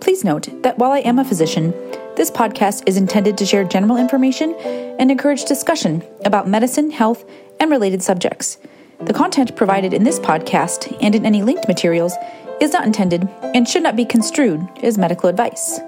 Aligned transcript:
Please 0.00 0.24
note 0.24 0.48
that 0.62 0.78
while 0.78 0.92
I 0.92 1.00
am 1.00 1.18
a 1.18 1.24
physician, 1.24 1.72
this 2.16 2.30
podcast 2.30 2.82
is 2.86 2.96
intended 2.96 3.36
to 3.38 3.46
share 3.46 3.64
general 3.64 3.98
information 3.98 4.54
and 4.54 5.10
encourage 5.10 5.44
discussion 5.44 6.02
about 6.24 6.48
medicine, 6.48 6.90
health, 6.90 7.24
and 7.60 7.70
related 7.70 8.02
subjects. 8.02 8.56
The 9.00 9.12
content 9.12 9.56
provided 9.56 9.92
in 9.92 10.04
this 10.04 10.18
podcast 10.18 10.96
and 11.02 11.14
in 11.14 11.26
any 11.26 11.42
linked 11.42 11.68
materials 11.68 12.14
is 12.60 12.72
not 12.72 12.84
intended 12.84 13.28
and 13.54 13.68
should 13.68 13.82
not 13.82 13.96
be 13.96 14.06
construed 14.06 14.66
as 14.82 14.96
medical 14.96 15.28
advice. 15.28 15.80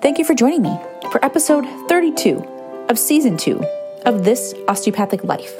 Thank 0.00 0.18
you 0.18 0.24
for 0.24 0.34
joining 0.34 0.62
me 0.62 0.78
for 1.10 1.22
episode 1.24 1.66
32 1.88 2.38
of 2.88 2.98
season 2.98 3.36
2 3.36 3.62
of 4.06 4.24
This 4.24 4.54
Osteopathic 4.68 5.22
Life. 5.24 5.58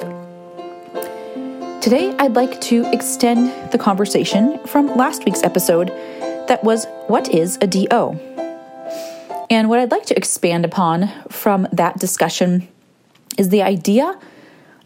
Today, 1.81 2.15
I'd 2.17 2.35
like 2.35 2.61
to 2.61 2.89
extend 2.91 3.71
the 3.71 3.77
conversation 3.77 4.57
from 4.67 4.95
last 4.95 5.25
week's 5.25 5.43
episode 5.43 5.91
that 6.47 6.63
was 6.63 6.85
What 7.07 7.29
is 7.29 7.57
a 7.61 7.67
DO? 7.67 8.19
And 9.49 9.69
what 9.69 9.79
I'd 9.79 9.91
like 9.91 10.05
to 10.07 10.17
expand 10.17 10.65
upon 10.65 11.09
from 11.29 11.67
that 11.71 11.99
discussion 11.99 12.67
is 13.37 13.49
the 13.49 13.61
idea 13.61 14.19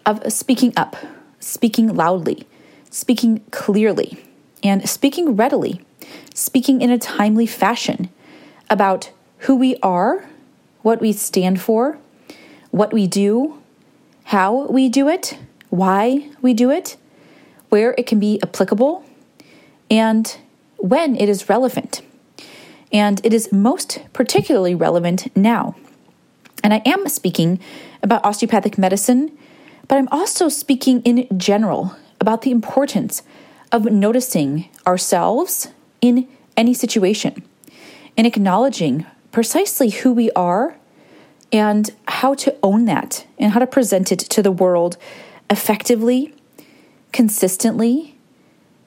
of 0.05 0.31
speaking 0.31 0.73
up, 0.75 0.95
speaking 1.39 1.93
loudly, 1.93 2.47
speaking 2.89 3.43
clearly, 3.51 4.17
and 4.63 4.87
speaking 4.89 5.35
readily, 5.35 5.81
speaking 6.33 6.81
in 6.81 6.89
a 6.89 6.97
timely 6.97 7.45
fashion 7.45 8.09
about 8.69 9.11
who 9.39 9.55
we 9.55 9.77
are, 9.77 10.27
what 10.81 10.99
we 10.99 11.11
stand 11.13 11.61
for, 11.61 11.97
what 12.71 12.91
we 12.91 13.07
do, 13.07 13.61
how 14.25 14.65
we 14.67 14.89
do 14.89 15.07
it, 15.07 15.37
why 15.69 16.29
we 16.41 16.53
do 16.53 16.69
it, 16.71 16.97
where 17.69 17.93
it 17.97 18.05
can 18.05 18.19
be 18.19 18.39
applicable, 18.41 19.03
and 19.89 20.37
when 20.77 21.15
it 21.15 21.29
is 21.29 21.49
relevant. 21.49 22.01
And 22.91 23.19
it 23.25 23.33
is 23.33 23.51
most 23.51 23.99
particularly 24.13 24.75
relevant 24.75 25.35
now. 25.35 25.75
And 26.63 26.73
I 26.73 26.81
am 26.85 27.07
speaking 27.09 27.59
about 28.01 28.25
osteopathic 28.25 28.77
medicine, 28.77 29.37
but 29.87 29.97
I'm 29.97 30.07
also 30.09 30.49
speaking 30.49 31.01
in 31.01 31.27
general 31.37 31.95
about 32.19 32.41
the 32.41 32.51
importance 32.51 33.23
of 33.71 33.85
noticing 33.85 34.69
ourselves 34.85 35.69
in 36.01 36.27
any 36.55 36.73
situation 36.73 37.43
and 38.15 38.25
acknowledging 38.25 39.05
precisely 39.31 39.89
who 39.89 40.13
we 40.13 40.31
are 40.31 40.77
and 41.51 41.91
how 42.07 42.33
to 42.33 42.55
own 42.63 42.85
that 42.85 43.25
and 43.37 43.51
how 43.53 43.59
to 43.59 43.67
present 43.67 44.11
it 44.11 44.19
to 44.19 44.41
the 44.41 44.51
world 44.51 44.97
effectively, 45.49 46.33
consistently, 47.11 48.17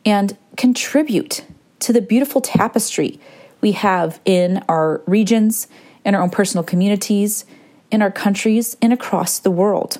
and 0.04 0.36
contribute 0.56 1.44
to 1.80 1.92
the 1.92 2.00
beautiful 2.00 2.40
tapestry 2.40 3.18
we 3.60 3.72
have 3.72 4.20
in 4.24 4.62
our 4.68 5.02
regions, 5.06 5.68
in 6.04 6.14
our 6.14 6.22
own 6.22 6.30
personal 6.30 6.64
communities, 6.64 7.44
in 7.90 8.02
our 8.02 8.10
countries, 8.10 8.76
and 8.80 8.92
across 8.92 9.38
the 9.38 9.50
world. 9.50 9.98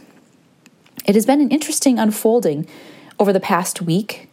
It 1.07 1.15
has 1.15 1.27
been 1.27 1.41
an 1.41 1.51
interesting 1.51 1.99
unfolding 1.99 2.67
over 3.19 3.33
the 3.33 3.41
past 3.41 3.83
week, 3.83 4.29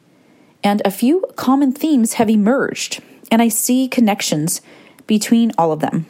and 0.63 0.81
a 0.85 0.91
few 0.91 1.25
common 1.35 1.71
themes 1.71 2.13
have 2.13 2.29
emerged, 2.29 3.01
and 3.31 3.41
I 3.41 3.47
see 3.47 3.87
connections 3.87 4.61
between 5.07 5.51
all 5.57 5.71
of 5.71 5.79
them. 5.79 6.05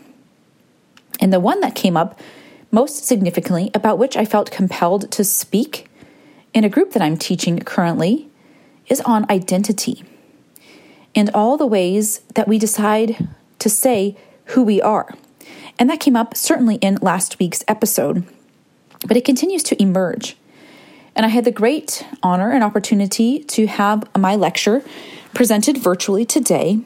And 1.20 1.32
the 1.32 1.40
one 1.40 1.62
that 1.62 1.76
came 1.76 1.98
up 1.98 2.20
most 2.70 3.06
significantly, 3.06 3.72
about 3.74 3.98
which 3.98 4.18
I 4.18 4.26
felt 4.26 4.52
compelled 4.52 5.10
to 5.12 5.24
speak 5.24 5.90
in 6.54 6.64
a 6.64 6.70
group 6.70 6.92
that 6.92 7.02
I'm 7.02 7.18
teaching 7.18 7.60
currently, 7.60 8.30
is 8.88 9.02
on 9.02 9.30
identity 9.30 10.04
and 11.18 11.32
all 11.34 11.58
the 11.58 11.66
ways 11.66 12.22
that 12.36 12.48
we 12.48 12.60
decide 12.60 13.28
to 13.58 13.70
say 13.70 14.16
who 14.46 14.62
we 14.62 14.80
are. 14.80 15.14
And 15.80 15.90
that 15.90 16.00
came 16.00 16.16
up 16.16 16.38
certainly 16.38 16.76
in 16.76 16.96
last 17.02 17.40
week's 17.40 17.64
episode, 17.68 18.24
but 19.08 19.18
it 19.18 19.26
continues 19.26 19.64
to 19.64 19.82
emerge. 19.82 20.38
And 21.16 21.26
I 21.26 21.30
had 21.30 21.44
the 21.44 21.52
great 21.52 22.06
honor 22.22 22.52
and 22.52 22.64
opportunity 22.64 23.40
to 23.46 23.66
have 23.66 24.08
my 24.16 24.36
lecture 24.36 24.84
presented 25.34 25.78
virtually 25.78 26.24
today 26.24 26.82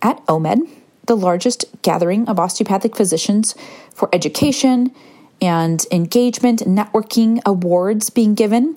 at 0.00 0.24
OMED, 0.26 0.66
the 1.04 1.16
largest 1.16 1.66
gathering 1.82 2.26
of 2.26 2.40
osteopathic 2.40 2.96
physicians 2.96 3.54
for 3.92 4.08
education 4.14 4.94
and 5.42 5.84
engagement, 5.92 6.60
networking 6.60 7.42
awards 7.44 8.08
being 8.08 8.34
given. 8.34 8.76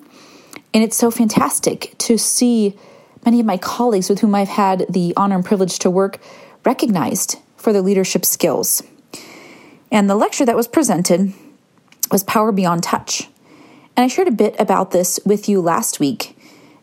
And 0.74 0.84
it's 0.84 0.96
so 0.96 1.10
fantastic 1.10 1.94
to 1.98 2.18
see 2.18 2.76
many 3.24 3.40
of 3.40 3.46
my 3.46 3.56
colleagues 3.56 4.08
with 4.08 4.20
whom 4.20 4.34
I've 4.34 4.48
had 4.48 4.86
the 4.88 5.12
honor 5.16 5.36
and 5.36 5.44
privilege 5.44 5.78
to 5.80 5.90
work 5.90 6.18
recognized 6.64 7.36
for 7.56 7.72
their 7.72 7.82
leadership 7.82 8.24
skills. 8.24 8.82
And 9.90 10.08
the 10.08 10.14
lecture 10.14 10.44
that 10.44 10.56
was 10.56 10.68
presented 10.68 11.32
was 12.10 12.22
Power 12.24 12.52
Beyond 12.52 12.82
Touch. 12.82 13.28
And 13.96 14.04
I 14.04 14.08
shared 14.08 14.28
a 14.28 14.32
bit 14.32 14.54
about 14.58 14.90
this 14.90 15.18
with 15.24 15.48
you 15.48 15.60
last 15.60 15.98
week. 15.98 16.38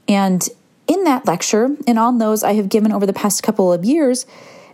And 0.08 0.48
in 0.88 1.04
that 1.06 1.26
lecture, 1.26 1.76
and 1.88 1.98
on 1.98 2.18
those 2.18 2.44
I 2.44 2.54
have 2.54 2.70
given 2.70 2.92
over 2.92 3.06
the 3.06 3.14
past 3.14 3.42
couple 3.42 3.72
of 3.72 3.86
years, 3.86 4.26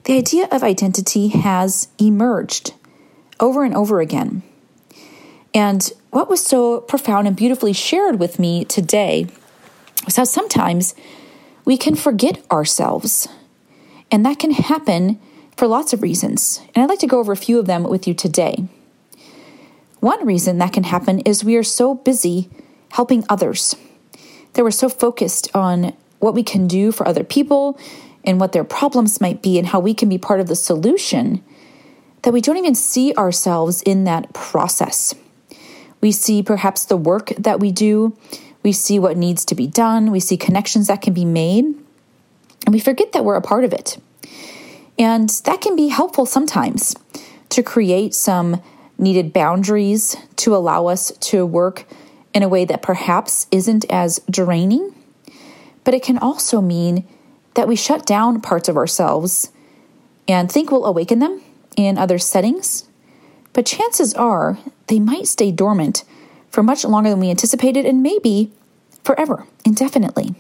the 0.05 0.17
idea 0.17 0.47
of 0.51 0.63
identity 0.63 1.29
has 1.29 1.88
emerged 2.00 2.73
over 3.39 3.63
and 3.63 3.75
over 3.75 4.01
again. 4.01 4.44
And 5.53 5.91
what 6.11 6.29
was 6.29 6.44
so 6.44 6.81
profound 6.81 7.27
and 7.27 7.35
beautifully 7.35 7.73
shared 7.73 8.19
with 8.19 8.39
me 8.39 8.66
today 8.66 9.27
was 10.05 10.16
how 10.16 10.23
sometimes 10.23 10.95
we 11.71 11.77
can 11.77 11.95
forget 11.95 12.43
ourselves. 12.51 13.29
And 14.11 14.25
that 14.25 14.39
can 14.39 14.51
happen 14.51 15.21
for 15.55 15.67
lots 15.67 15.93
of 15.93 16.01
reasons. 16.01 16.59
And 16.75 16.83
I'd 16.83 16.89
like 16.89 16.99
to 16.99 17.07
go 17.07 17.17
over 17.17 17.31
a 17.31 17.37
few 17.37 17.59
of 17.59 17.65
them 17.65 17.83
with 17.83 18.05
you 18.05 18.13
today. 18.13 18.65
One 20.01 20.25
reason 20.25 20.57
that 20.57 20.73
can 20.73 20.83
happen 20.83 21.21
is 21.21 21.45
we 21.45 21.55
are 21.55 21.63
so 21.63 21.95
busy 21.95 22.49
helping 22.91 23.23
others, 23.29 23.77
that 24.51 24.63
we're 24.63 24.71
so 24.71 24.89
focused 24.89 25.49
on 25.55 25.95
what 26.19 26.35
we 26.35 26.43
can 26.43 26.67
do 26.67 26.91
for 26.91 27.07
other 27.07 27.23
people 27.23 27.79
and 28.25 28.38
what 28.38 28.51
their 28.51 28.65
problems 28.65 29.21
might 29.21 29.41
be 29.41 29.57
and 29.57 29.67
how 29.67 29.79
we 29.79 29.93
can 29.93 30.09
be 30.09 30.17
part 30.17 30.41
of 30.41 30.47
the 30.47 30.57
solution 30.57 31.41
that 32.23 32.33
we 32.33 32.41
don't 32.41 32.57
even 32.57 32.75
see 32.75 33.13
ourselves 33.15 33.81
in 33.83 34.03
that 34.03 34.33
process. 34.33 35.15
We 36.01 36.11
see 36.11 36.43
perhaps 36.43 36.83
the 36.83 36.97
work 36.97 37.31
that 37.38 37.61
we 37.61 37.71
do, 37.71 38.17
we 38.63 38.72
see 38.72 38.99
what 38.99 39.17
needs 39.17 39.45
to 39.45 39.55
be 39.55 39.67
done, 39.67 40.11
we 40.11 40.19
see 40.19 40.38
connections 40.38 40.88
that 40.88 41.01
can 41.01 41.13
be 41.13 41.25
made, 41.25 41.66
and 42.66 42.73
we 42.73 42.79
forget 42.79 43.11
that 43.11 43.25
we're 43.25 43.35
a 43.35 43.41
part 43.41 43.63
of 43.63 43.73
it. 43.73 43.97
And 44.99 45.29
that 45.45 45.61
can 45.61 45.75
be 45.75 45.88
helpful 45.88 46.25
sometimes 46.25 46.95
to 47.50 47.63
create 47.63 48.13
some 48.13 48.61
needed 48.97 49.33
boundaries 49.33 50.16
to 50.38 50.55
allow 50.55 50.88
us 50.88 51.11
to 51.19 51.45
work 51.45 51.85
in 52.33 52.44
a 52.44 52.50
way 52.50 52.66
that 52.66 52.81
perhaps 52.81 53.47
isn't 53.51 53.85
as 53.89 54.19
draining. 54.29 54.94
But 55.83 55.94
it 55.94 56.03
can 56.03 56.17
also 56.17 56.61
mean 56.61 57.07
that 57.55 57.67
we 57.67 57.75
shut 57.75 58.05
down 58.05 58.41
parts 58.41 58.69
of 58.69 58.77
ourselves 58.77 59.51
and 60.27 60.51
think 60.51 60.71
we'll 60.71 60.85
awaken 60.85 61.19
them 61.19 61.41
in 61.75 61.97
other 61.97 62.19
settings. 62.19 62.88
But 63.53 63.66
chances 63.66 64.13
are 64.13 64.59
they 64.88 65.00
might 65.00 65.27
stay 65.27 65.51
dormant 65.51 66.03
for 66.51 66.62
much 66.62 66.83
longer 66.83 67.09
than 67.09 67.19
we 67.19 67.30
anticipated 67.30 67.86
and 67.86 68.03
maybe 68.03 68.51
forever, 69.03 69.45
indefinitely. 69.65 70.36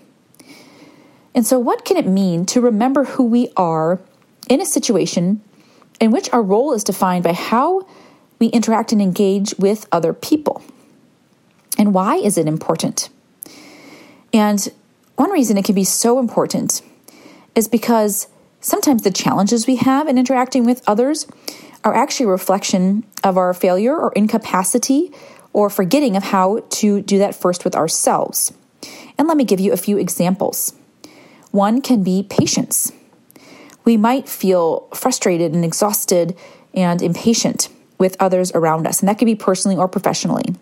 And 1.33 1.45
so, 1.45 1.57
what 1.57 1.85
can 1.85 1.97
it 1.97 2.05
mean 2.05 2.45
to 2.47 2.61
remember 2.61 3.05
who 3.05 3.23
we 3.23 3.49
are 3.55 3.99
in 4.49 4.61
a 4.61 4.65
situation 4.65 5.41
in 5.99 6.11
which 6.11 6.31
our 6.33 6.43
role 6.43 6.73
is 6.73 6.83
defined 6.83 7.23
by 7.23 7.33
how 7.33 7.87
we 8.39 8.47
interact 8.47 8.91
and 8.91 9.01
engage 9.01 9.55
with 9.57 9.87
other 9.91 10.13
people? 10.13 10.61
And 11.77 11.93
why 11.93 12.17
is 12.17 12.37
it 12.37 12.47
important? 12.47 13.09
And 14.33 14.67
one 15.15 15.31
reason 15.31 15.57
it 15.57 15.65
can 15.65 15.75
be 15.75 15.83
so 15.83 16.19
important 16.19 16.81
is 17.55 17.67
because 17.67 18.27
sometimes 18.59 19.03
the 19.03 19.11
challenges 19.11 19.67
we 19.67 19.77
have 19.77 20.07
in 20.07 20.17
interacting 20.17 20.65
with 20.65 20.83
others 20.87 21.27
are 21.83 21.95
actually 21.95 22.25
a 22.25 22.29
reflection 22.29 23.03
of 23.23 23.37
our 23.37 23.53
failure 23.53 23.97
or 23.97 24.11
incapacity 24.13 25.11
or 25.53 25.69
forgetting 25.69 26.15
of 26.15 26.23
how 26.23 26.63
to 26.69 27.01
do 27.01 27.17
that 27.19 27.35
first 27.35 27.63
with 27.63 27.75
ourselves. 27.75 28.53
And 29.17 29.27
let 29.27 29.37
me 29.37 29.43
give 29.43 29.59
you 29.59 29.73
a 29.73 29.77
few 29.77 29.97
examples. 29.97 30.73
One 31.51 31.81
can 31.81 32.03
be 32.03 32.23
patience. 32.23 32.91
We 33.83 33.97
might 33.97 34.29
feel 34.29 34.87
frustrated 34.93 35.53
and 35.53 35.65
exhausted 35.65 36.37
and 36.73 37.01
impatient 37.01 37.69
with 37.97 38.15
others 38.19 38.51
around 38.53 38.87
us, 38.87 38.99
and 38.99 39.09
that 39.09 39.17
could 39.17 39.25
be 39.25 39.35
personally 39.35 39.77
or 39.77 39.87
professionally. 39.87 40.55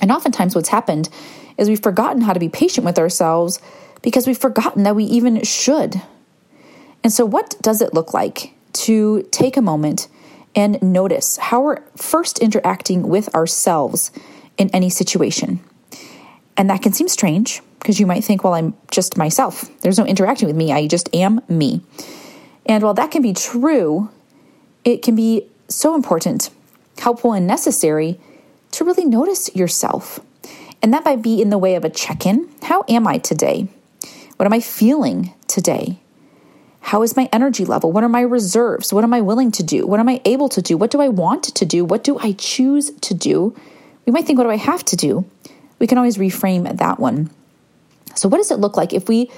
And 0.00 0.12
oftentimes, 0.12 0.54
what's 0.54 0.68
happened 0.68 1.08
is 1.56 1.68
we've 1.68 1.82
forgotten 1.82 2.22
how 2.22 2.32
to 2.32 2.40
be 2.40 2.48
patient 2.48 2.84
with 2.84 2.98
ourselves 2.98 3.60
because 4.02 4.26
we've 4.26 4.38
forgotten 4.38 4.82
that 4.84 4.96
we 4.96 5.04
even 5.04 5.42
should. 5.42 6.00
And 7.02 7.12
so, 7.12 7.24
what 7.24 7.56
does 7.60 7.80
it 7.80 7.94
look 7.94 8.14
like 8.14 8.54
to 8.72 9.22
take 9.30 9.56
a 9.56 9.62
moment 9.62 10.08
and 10.54 10.80
notice 10.82 11.36
how 11.36 11.62
we're 11.62 11.82
first 11.96 12.38
interacting 12.38 13.08
with 13.08 13.34
ourselves 13.34 14.10
in 14.58 14.70
any 14.70 14.90
situation? 14.90 15.60
And 16.56 16.68
that 16.68 16.82
can 16.82 16.92
seem 16.92 17.08
strange 17.08 17.62
because 17.78 17.98
you 17.98 18.06
might 18.06 18.24
think, 18.24 18.44
well, 18.44 18.54
I'm 18.54 18.74
just 18.90 19.16
myself. 19.16 19.70
There's 19.80 19.98
no 19.98 20.04
interacting 20.04 20.46
with 20.46 20.56
me. 20.56 20.72
I 20.72 20.86
just 20.86 21.08
am 21.14 21.40
me. 21.48 21.80
And 22.66 22.84
while 22.84 22.94
that 22.94 23.10
can 23.10 23.22
be 23.22 23.32
true, 23.32 24.10
it 24.84 25.02
can 25.02 25.14
be 25.14 25.46
so 25.68 25.94
important, 25.94 26.50
helpful, 26.98 27.32
and 27.32 27.46
necessary 27.46 28.20
to 28.72 28.84
really 28.84 29.04
notice 29.04 29.54
yourself. 29.54 30.20
And 30.82 30.92
that 30.92 31.04
might 31.04 31.22
be 31.22 31.40
in 31.40 31.50
the 31.50 31.58
way 31.58 31.74
of 31.74 31.84
a 31.84 31.90
check 31.90 32.26
in. 32.26 32.48
How 32.62 32.84
am 32.88 33.06
I 33.06 33.18
today? 33.18 33.68
What 34.36 34.46
am 34.46 34.52
I 34.52 34.60
feeling 34.60 35.34
today? 35.46 35.99
How 36.80 37.02
is 37.02 37.16
my 37.16 37.28
energy 37.32 37.64
level? 37.64 37.92
What 37.92 38.04
are 38.04 38.08
my 38.08 38.22
reserves? 38.22 38.92
What 38.92 39.04
am 39.04 39.14
I 39.14 39.20
willing 39.20 39.52
to 39.52 39.62
do? 39.62 39.86
What 39.86 40.00
am 40.00 40.08
I 40.08 40.20
able 40.24 40.48
to 40.48 40.62
do? 40.62 40.76
What 40.76 40.90
do 40.90 41.00
I 41.00 41.08
want 41.08 41.44
to 41.44 41.64
do? 41.64 41.84
What 41.84 42.02
do 42.02 42.18
I 42.18 42.32
choose 42.32 42.90
to 42.90 43.14
do? 43.14 43.54
We 44.06 44.12
might 44.12 44.26
think, 44.26 44.38
what 44.38 44.44
do 44.44 44.50
I 44.50 44.56
have 44.56 44.84
to 44.86 44.96
do? 44.96 45.24
We 45.78 45.86
can 45.86 45.98
always 45.98 46.16
reframe 46.16 46.76
that 46.76 46.98
one. 46.98 47.30
So, 48.14 48.28
what 48.28 48.38
does 48.38 48.50
it 48.50 48.58
look 48.58 48.76
like 48.76 48.92
if 48.92 49.08
we 49.08 49.30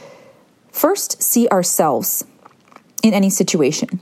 first 0.70 1.22
see 1.22 1.48
ourselves 1.48 2.24
in 3.02 3.12
any 3.12 3.28
situation? 3.28 4.00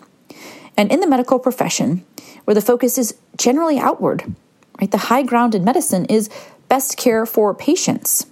And 0.77 0.93
in 0.93 1.01
the 1.01 1.07
medical 1.09 1.39
profession, 1.39 2.05
where 2.45 2.55
the 2.55 2.61
focus 2.61 2.99
is 2.99 3.15
generally 3.37 3.79
outward, 3.79 4.35
right? 4.81 4.91
The 4.91 4.99
high 4.99 5.23
ground 5.23 5.55
in 5.55 5.65
medicine 5.65 6.05
is 6.07 6.31
best 6.69 6.97
care 6.97 7.27
for 7.27 7.55
patients. 7.55 8.27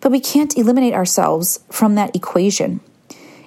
But 0.00 0.10
we 0.10 0.20
can't 0.20 0.56
eliminate 0.56 0.94
ourselves 0.94 1.60
from 1.70 1.94
that 1.94 2.14
equation. 2.14 2.80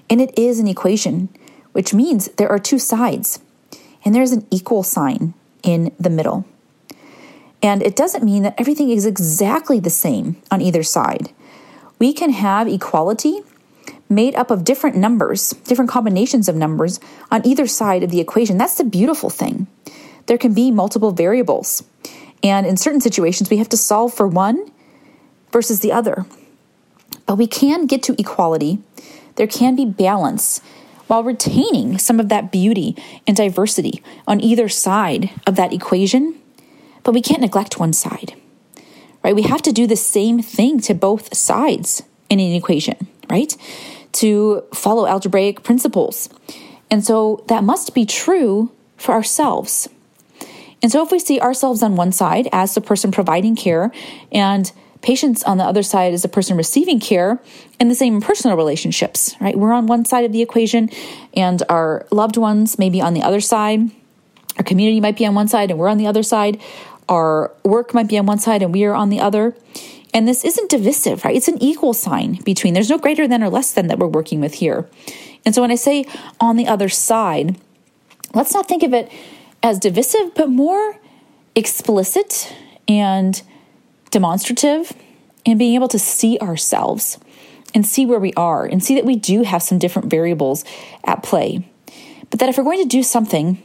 And 0.09 0.21
it 0.21 0.37
is 0.37 0.59
an 0.59 0.67
equation, 0.67 1.29
which 1.71 1.93
means 1.93 2.27
there 2.37 2.49
are 2.49 2.59
two 2.59 2.79
sides, 2.79 3.39
and 4.03 4.13
there's 4.13 4.31
an 4.31 4.45
equal 4.51 4.83
sign 4.83 5.33
in 5.63 5.93
the 5.99 6.09
middle. 6.09 6.45
And 7.61 7.81
it 7.81 7.95
doesn't 7.95 8.23
mean 8.23 8.43
that 8.43 8.55
everything 8.59 8.89
is 8.91 9.05
exactly 9.05 9.79
the 9.79 9.89
same 9.89 10.37
on 10.51 10.61
either 10.61 10.83
side. 10.83 11.31
We 11.97 12.13
can 12.13 12.29
have 12.31 12.67
equality 12.67 13.41
made 14.07 14.35
up 14.35 14.51
of 14.51 14.63
different 14.63 14.95
numbers, 14.95 15.49
different 15.63 15.89
combinations 15.89 16.47
of 16.47 16.55
numbers 16.55 16.99
on 17.31 17.45
either 17.45 17.65
side 17.65 18.03
of 18.03 18.11
the 18.11 18.19
equation. 18.19 18.57
That's 18.57 18.77
the 18.77 18.83
beautiful 18.83 19.29
thing. 19.29 19.67
There 20.27 20.37
can 20.37 20.53
be 20.53 20.71
multiple 20.71 21.11
variables. 21.11 21.83
And 22.43 22.67
in 22.67 22.77
certain 22.77 23.01
situations, 23.01 23.49
we 23.49 23.57
have 23.57 23.69
to 23.69 23.77
solve 23.77 24.13
for 24.13 24.27
one 24.27 24.71
versus 25.51 25.79
the 25.79 25.91
other. 25.91 26.25
But 27.25 27.37
we 27.37 27.47
can 27.47 27.87
get 27.87 28.03
to 28.03 28.15
equality. 28.19 28.79
There 29.35 29.47
can 29.47 29.75
be 29.75 29.85
balance 29.85 30.61
while 31.07 31.23
retaining 31.23 31.97
some 31.97 32.19
of 32.19 32.29
that 32.29 32.51
beauty 32.51 32.95
and 33.27 33.37
diversity 33.37 34.03
on 34.27 34.41
either 34.41 34.67
side 34.69 35.29
of 35.45 35.55
that 35.55 35.73
equation. 35.73 36.35
But 37.03 37.13
we 37.13 37.21
can't 37.21 37.41
neglect 37.41 37.79
one 37.79 37.93
side, 37.93 38.33
right? 39.23 39.35
We 39.35 39.43
have 39.43 39.61
to 39.63 39.71
do 39.71 39.85
the 39.85 39.95
same 39.95 40.41
thing 40.41 40.79
to 40.81 40.93
both 40.95 41.35
sides 41.35 42.01
in 42.29 42.39
an 42.39 42.53
equation, 42.53 43.07
right? 43.29 43.55
To 44.13 44.63
follow 44.73 45.05
algebraic 45.05 45.63
principles. 45.63 46.29
And 46.89 47.05
so 47.05 47.43
that 47.47 47.63
must 47.63 47.93
be 47.93 48.05
true 48.05 48.71
for 48.97 49.13
ourselves. 49.13 49.87
And 50.81 50.91
so 50.91 51.03
if 51.03 51.11
we 51.11 51.19
see 51.19 51.39
ourselves 51.39 51.83
on 51.83 51.95
one 51.95 52.11
side 52.11 52.47
as 52.51 52.75
the 52.75 52.81
person 52.81 53.11
providing 53.11 53.55
care 53.55 53.91
and 54.31 54.71
patients 55.05 55.43
on 55.43 55.59
the 55.59 55.63
other 55.63 55.83
side 55.83 56.13
is 56.13 56.23
the 56.23 56.27
person 56.27 56.57
receiving 56.57 56.99
care, 56.99 57.39
and 57.79 57.91
the 57.91 57.95
same 57.95 58.19
personal 58.21 58.57
relationships, 58.57 59.35
right? 59.39 59.55
We're 59.55 59.71
on 59.71 59.85
one 59.85 60.03
side 60.03 60.25
of 60.25 60.31
the 60.31 60.41
equation 60.41 60.89
and 61.35 61.61
our 61.69 62.07
loved 62.09 62.37
ones 62.37 62.79
may 62.79 62.89
be 62.89 63.01
on 63.01 63.13
the 63.13 63.21
other 63.21 63.39
side. 63.39 63.91
Our 64.57 64.63
community 64.63 64.99
might 64.99 65.15
be 65.15 65.27
on 65.27 65.35
one 65.35 65.47
side 65.47 65.69
and 65.69 65.79
we're 65.79 65.89
on 65.89 65.99
the 65.99 66.07
other 66.07 66.23
side. 66.23 66.59
Our 67.07 67.51
work 67.63 67.93
might 67.93 68.07
be 68.07 68.17
on 68.17 68.25
one 68.25 68.39
side 68.39 68.63
and 68.63 68.73
we 68.73 68.83
are 68.85 68.95
on 68.95 69.09
the 69.09 69.19
other. 69.19 69.55
And 70.11 70.27
this 70.27 70.43
isn't 70.43 70.71
divisive, 70.71 71.23
right? 71.23 71.35
It's 71.35 71.49
an 71.49 71.61
equal 71.61 71.93
sign 71.93 72.41
between. 72.43 72.73
There's 72.73 72.89
no 72.89 72.97
greater 72.97 73.27
than 73.27 73.43
or 73.43 73.49
less 73.49 73.73
than 73.73 73.87
that 73.87 73.99
we're 73.99 74.07
working 74.07 74.41
with 74.41 74.55
here. 74.55 74.89
And 75.45 75.53
so 75.53 75.61
when 75.61 75.69
I 75.69 75.75
say 75.75 76.05
on 76.39 76.55
the 76.55 76.67
other 76.67 76.89
side, 76.89 77.57
let's 78.33 78.55
not 78.55 78.67
think 78.67 78.81
of 78.81 78.93
it 78.93 79.11
as 79.61 79.77
divisive, 79.77 80.33
but 80.33 80.49
more 80.49 80.97
explicit 81.53 82.51
and 82.87 83.43
demonstrative 84.15 84.93
and 85.45 85.59
being 85.59 85.75
able 85.75 85.89
to 85.89 85.99
see 85.99 86.39
ourselves 86.39 87.19
and 87.73 87.85
see 87.85 88.05
where 88.05 88.19
we 88.19 88.31
are 88.35 88.65
and 88.65 88.81
see 88.81 88.95
that 88.95 89.03
we 89.03 89.17
do 89.17 89.43
have 89.43 89.61
some 89.61 89.77
different 89.77 90.09
variables 90.09 90.63
at 91.03 91.21
play. 91.21 91.67
But 92.29 92.39
that 92.39 92.47
if 92.47 92.57
we're 92.57 92.63
going 92.63 92.81
to 92.81 92.87
do 92.87 93.03
something 93.03 93.61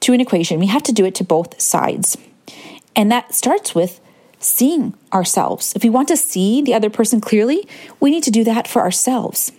to 0.00 0.14
an 0.14 0.20
equation, 0.22 0.58
we 0.58 0.68
have 0.68 0.82
to 0.84 0.94
do 0.94 1.04
it 1.04 1.14
to 1.16 1.24
both 1.24 1.60
sides. 1.60 2.16
And 2.96 3.12
that 3.12 3.34
starts 3.34 3.74
with 3.74 4.00
seeing 4.38 4.94
ourselves. 5.12 5.74
If 5.76 5.82
we 5.82 5.90
want 5.90 6.08
to 6.08 6.16
see 6.16 6.62
the 6.62 6.72
other 6.72 6.88
person 6.88 7.20
clearly, 7.20 7.68
we 8.00 8.10
need 8.10 8.22
to 8.22 8.30
do 8.30 8.44
that 8.44 8.66
for 8.66 8.80
ourselves. 8.80 9.52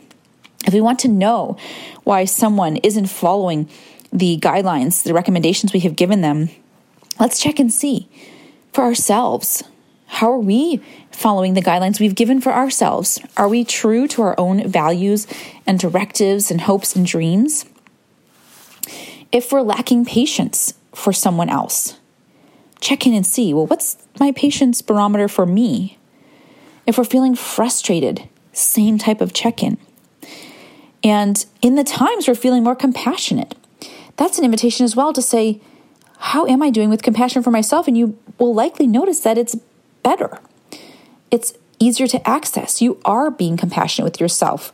If 0.65 0.73
we 0.73 0.81
want 0.81 0.97
to 0.99 1.07
know 1.07 1.57
why 2.05 2.25
someone 2.25 2.77
isn't 2.77 3.05
following 3.05 3.69
the 4.11 4.39
guidelines, 4.39 5.03
the 5.03 5.13
recommendations 5.13 5.73
we 5.73 5.81
have 5.81 5.95
given 5.95 6.21
them, 6.21 6.49
let's 7.19 7.39
check 7.39 7.59
and 7.59 7.71
see 7.71 8.09
for 8.73 8.83
ourselves. 8.83 9.63
How 10.07 10.31
are 10.31 10.39
we 10.39 10.81
following 11.11 11.53
the 11.53 11.61
guidelines 11.61 11.99
we've 11.99 12.15
given 12.15 12.41
for 12.41 12.51
ourselves? 12.51 13.19
Are 13.35 13.47
we 13.47 13.63
true 13.63 14.07
to 14.09 14.21
our 14.23 14.39
own 14.39 14.67
values 14.67 15.27
and 15.65 15.77
directives 15.77 16.49
and 16.49 16.61
hopes 16.61 16.95
and 16.95 17.05
dreams? 17.05 17.65
If 19.31 19.51
we're 19.51 19.61
lacking 19.61 20.05
patience 20.05 20.73
for 20.95 21.13
someone 21.13 21.49
else, 21.49 21.99
check 22.79 23.05
in 23.05 23.13
and 23.13 23.25
see 23.25 23.53
well, 23.53 23.67
what's 23.67 23.97
my 24.19 24.31
patience 24.31 24.81
barometer 24.81 25.27
for 25.27 25.45
me? 25.45 25.97
If 26.85 26.97
we're 26.97 27.03
feeling 27.03 27.35
frustrated, 27.35 28.27
same 28.53 28.97
type 28.97 29.21
of 29.21 29.33
check 29.33 29.61
in. 29.61 29.77
And 31.03 31.45
in 31.61 31.75
the 31.75 31.83
times 31.83 32.27
we're 32.27 32.35
feeling 32.35 32.63
more 32.63 32.75
compassionate, 32.75 33.55
that's 34.15 34.39
an 34.39 34.45
invitation 34.45 34.83
as 34.83 34.95
well 34.95 35.13
to 35.13 35.21
say, 35.21 35.61
How 36.17 36.47
am 36.47 36.63
I 36.63 36.69
doing 36.69 36.89
with 36.89 37.03
compassion 37.03 37.43
for 37.43 37.51
myself? 37.51 37.87
And 37.87 37.97
you 37.97 38.17
will 38.39 38.53
likely 38.53 38.87
notice 38.87 39.19
that 39.21 39.37
it's 39.37 39.55
better. 40.07 40.39
It's 41.31 41.53
easier 41.79 42.07
to 42.07 42.25
access. 42.25 42.81
You 42.81 42.97
are 43.03 43.29
being 43.29 43.57
compassionate 43.57 44.05
with 44.05 44.21
yourself. 44.21 44.71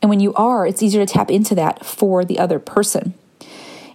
And 0.00 0.08
when 0.08 0.18
you 0.18 0.32
are, 0.32 0.66
it's 0.66 0.82
easier 0.82 1.04
to 1.04 1.12
tap 1.12 1.30
into 1.30 1.54
that 1.56 1.84
for 1.84 2.24
the 2.24 2.38
other 2.38 2.58
person. 2.58 3.12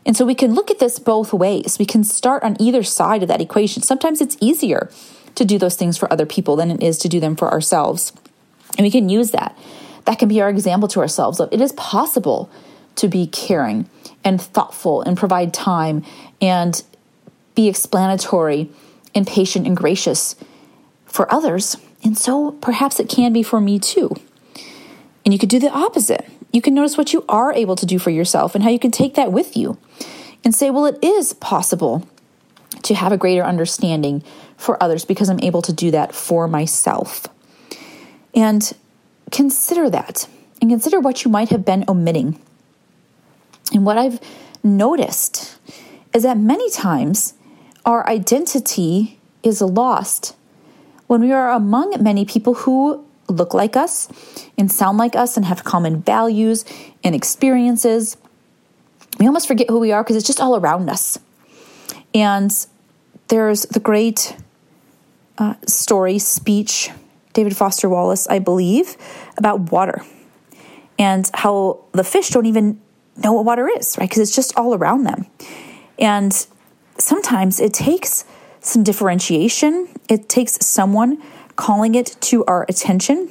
And 0.05 0.15
so 0.15 0.23
we 0.23 0.35
can 0.35 0.53
look 0.53 0.69
at 0.69 0.77
this 0.77 0.99
both 0.99 1.33
ways. 1.33 1.77
We 1.79 1.85
can 1.85 2.03
start 2.03 2.43
on 2.43 2.61
either 2.61 2.83
side 2.83 3.23
of 3.23 3.27
that 3.29 3.41
equation. 3.41 3.81
Sometimes 3.81 4.21
it's 4.21 4.37
easier 4.39 4.91
to 5.33 5.43
do 5.43 5.57
those 5.57 5.75
things 5.75 5.97
for 5.97 6.11
other 6.13 6.27
people 6.27 6.55
than 6.55 6.69
it 6.69 6.83
is 6.83 6.99
to 6.99 7.09
do 7.09 7.19
them 7.19 7.35
for 7.35 7.51
ourselves. 7.51 8.13
And 8.77 8.85
we 8.85 8.91
can 8.91 9.09
use 9.09 9.31
that. 9.31 9.57
That 10.05 10.19
can 10.19 10.29
be 10.29 10.41
our 10.41 10.49
example 10.49 10.87
to 10.89 10.99
ourselves 10.99 11.39
of 11.39 11.51
it 11.51 11.59
is 11.59 11.73
possible 11.73 12.51
to 12.97 13.07
be 13.07 13.25
caring 13.25 13.89
and 14.23 14.39
thoughtful 14.39 15.01
and 15.01 15.17
provide 15.17 15.55
time 15.55 16.05
and 16.39 16.83
be 17.55 17.67
explanatory 17.67 18.69
and 19.15 19.25
patient 19.25 19.65
and 19.65 19.75
gracious 19.75 20.35
for 21.07 21.31
others. 21.33 21.77
And 22.03 22.17
so 22.17 22.51
perhaps 22.51 22.99
it 22.99 23.09
can 23.09 23.33
be 23.33 23.43
for 23.43 23.59
me 23.59 23.79
too. 23.79 24.15
And 25.25 25.33
you 25.33 25.39
could 25.39 25.49
do 25.49 25.59
the 25.59 25.71
opposite. 25.71 26.25
You 26.53 26.61
can 26.61 26.73
notice 26.73 26.97
what 26.97 27.11
you 27.11 27.25
are 27.27 27.51
able 27.53 27.75
to 27.75 27.85
do 27.85 27.99
for 27.99 28.11
yourself 28.11 28.55
and 28.55 28.63
how 28.63 28.69
you 28.69 28.79
can 28.79 28.91
take 28.91 29.15
that 29.15 29.31
with 29.31 29.57
you 29.57 29.77
and 30.43 30.55
say, 30.55 30.69
well, 30.69 30.85
it 30.85 30.97
is 31.03 31.33
possible 31.33 32.07
to 32.83 32.95
have 32.95 33.11
a 33.11 33.17
greater 33.17 33.43
understanding 33.43 34.23
for 34.55 34.81
others 34.81 35.03
because 35.03 35.29
I'm 35.29 35.41
able 35.41 35.61
to 35.63 35.73
do 35.73 35.91
that 35.91 36.15
for 36.15 36.47
myself. 36.47 37.27
And 38.33 38.73
consider 39.31 39.89
that 39.89 40.27
and 40.61 40.69
consider 40.69 40.99
what 40.99 41.25
you 41.25 41.31
might 41.31 41.49
have 41.49 41.65
been 41.65 41.83
omitting. 41.87 42.39
And 43.73 43.85
what 43.85 43.97
I've 43.97 44.21
noticed 44.63 45.57
is 46.13 46.23
that 46.23 46.37
many 46.37 46.69
times 46.71 47.33
our 47.85 48.07
identity 48.07 49.19
is 49.43 49.61
lost 49.61 50.36
when 51.07 51.21
we 51.21 51.31
are 51.31 51.51
among 51.51 52.01
many 52.01 52.25
people 52.25 52.53
who 52.53 53.03
look 53.29 53.53
like 53.53 53.75
us 53.75 54.07
and 54.57 54.71
sound 54.71 54.97
like 54.97 55.15
us 55.15 55.35
and 55.35 55.45
have 55.45 55.63
common 55.63 56.01
values 56.01 56.63
and 57.03 57.13
experiences. 57.13 58.17
We 59.19 59.25
almost 59.25 59.47
forget 59.47 59.69
who 59.69 59.79
we 59.79 59.91
are 59.91 60.03
because 60.03 60.15
it's 60.15 60.27
just 60.27 60.39
all 60.39 60.55
around 60.55 60.89
us. 60.89 61.17
And 62.13 62.51
there's 63.27 63.63
the 63.63 63.79
great 63.79 64.35
uh, 65.37 65.55
story, 65.65 66.19
speech, 66.19 66.89
David 67.33 67.55
Foster 67.55 67.89
Wallace, 67.89 68.27
I 68.27 68.39
believe, 68.39 68.95
about 69.37 69.71
water 69.71 70.01
and 70.97 71.29
how 71.33 71.79
the 71.91 72.03
fish 72.03 72.29
don't 72.29 72.45
even 72.45 72.79
know 73.17 73.33
what 73.33 73.45
water 73.45 73.67
is, 73.77 73.97
right? 73.97 74.09
Because 74.09 74.21
it's 74.21 74.35
just 74.35 74.57
all 74.57 74.73
around 74.73 75.03
them. 75.03 75.27
And 75.99 76.33
sometimes 76.97 77.59
it 77.59 77.73
takes 77.73 78.25
some 78.67 78.83
differentiation. 78.83 79.87
It 80.09 80.29
takes 80.29 80.65
someone 80.65 81.21
calling 81.55 81.95
it 81.95 82.15
to 82.21 82.45
our 82.45 82.65
attention 82.69 83.29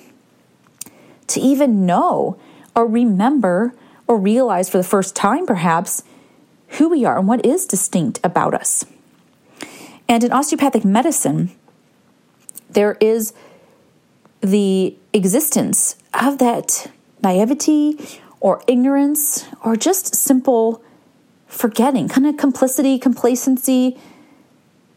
to 1.28 1.40
even 1.40 1.86
know 1.86 2.38
or 2.74 2.86
remember 2.86 3.74
or 4.06 4.18
realize 4.18 4.68
for 4.68 4.78
the 4.78 4.84
first 4.84 5.16
time, 5.16 5.46
perhaps, 5.46 6.02
who 6.70 6.88
we 6.88 7.04
are 7.04 7.18
and 7.18 7.28
what 7.28 7.44
is 7.44 7.66
distinct 7.66 8.20
about 8.22 8.54
us. 8.54 8.84
And 10.08 10.22
in 10.22 10.32
osteopathic 10.32 10.84
medicine, 10.84 11.50
there 12.70 12.96
is 13.00 13.32
the 14.40 14.96
existence 15.12 15.96
of 16.14 16.38
that 16.38 16.90
naivety 17.22 17.98
or 18.40 18.62
ignorance 18.66 19.46
or 19.64 19.76
just 19.76 20.14
simple 20.14 20.82
forgetting, 21.46 22.08
kind 22.08 22.26
of 22.26 22.36
complicity, 22.36 22.98
complacency. 22.98 23.98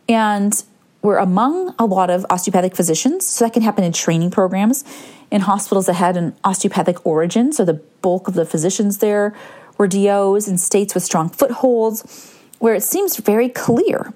And 0.09 0.61
we're 1.01 1.17
among 1.17 1.73
a 1.79 1.85
lot 1.85 2.09
of 2.09 2.25
osteopathic 2.29 2.75
physicians. 2.75 3.25
So 3.25 3.45
that 3.45 3.53
can 3.53 3.61
happen 3.61 3.83
in 3.83 3.93
training 3.93 4.31
programs 4.31 4.83
in 5.31 5.41
hospitals 5.41 5.85
that 5.85 5.93
had 5.93 6.17
an 6.17 6.35
osteopathic 6.43 7.05
origin. 7.05 7.53
So 7.53 7.63
the 7.63 7.75
bulk 8.01 8.27
of 8.27 8.33
the 8.33 8.45
physicians 8.45 8.97
there 8.97 9.33
were 9.77 9.87
DOs 9.87 10.47
in 10.47 10.57
states 10.57 10.93
with 10.93 11.03
strong 11.03 11.29
footholds, 11.29 12.35
where 12.57 12.75
it 12.75 12.83
seems 12.83 13.15
very 13.17 13.47
clear 13.47 14.13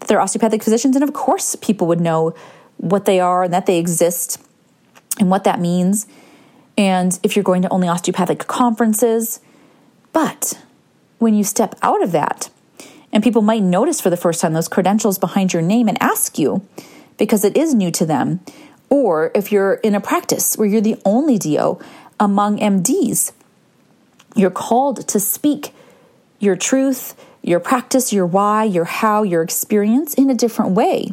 that 0.00 0.08
they're 0.08 0.20
osteopathic 0.20 0.62
physicians. 0.62 0.96
And 0.96 1.02
of 1.02 1.14
course, 1.14 1.56
people 1.56 1.86
would 1.86 2.00
know 2.00 2.34
what 2.76 3.06
they 3.06 3.20
are 3.20 3.44
and 3.44 3.52
that 3.54 3.66
they 3.66 3.78
exist 3.78 4.38
and 5.18 5.30
what 5.30 5.44
that 5.44 5.60
means. 5.60 6.06
And 6.76 7.18
if 7.22 7.34
you're 7.34 7.42
going 7.42 7.62
to 7.62 7.68
only 7.70 7.88
osteopathic 7.88 8.46
conferences. 8.46 9.40
But 10.12 10.60
when 11.18 11.34
you 11.34 11.44
step 11.44 11.74
out 11.82 12.02
of 12.02 12.12
that, 12.12 12.50
and 13.12 13.22
people 13.22 13.42
might 13.42 13.62
notice 13.62 14.00
for 14.00 14.10
the 14.10 14.16
first 14.16 14.40
time 14.40 14.52
those 14.52 14.68
credentials 14.68 15.18
behind 15.18 15.52
your 15.52 15.62
name 15.62 15.88
and 15.88 16.00
ask 16.02 16.38
you 16.38 16.66
because 17.16 17.44
it 17.44 17.56
is 17.56 17.74
new 17.74 17.90
to 17.90 18.06
them. 18.06 18.40
Or 18.90 19.30
if 19.34 19.52
you're 19.52 19.74
in 19.74 19.94
a 19.94 20.00
practice 20.00 20.56
where 20.56 20.68
you're 20.68 20.80
the 20.80 21.00
only 21.04 21.38
DO 21.38 21.78
among 22.20 22.58
MDs, 22.58 23.32
you're 24.34 24.50
called 24.50 25.06
to 25.08 25.20
speak 25.20 25.74
your 26.38 26.56
truth, 26.56 27.14
your 27.42 27.60
practice, 27.60 28.12
your 28.12 28.26
why, 28.26 28.64
your 28.64 28.84
how, 28.84 29.22
your 29.22 29.42
experience 29.42 30.14
in 30.14 30.30
a 30.30 30.34
different 30.34 30.72
way. 30.72 31.10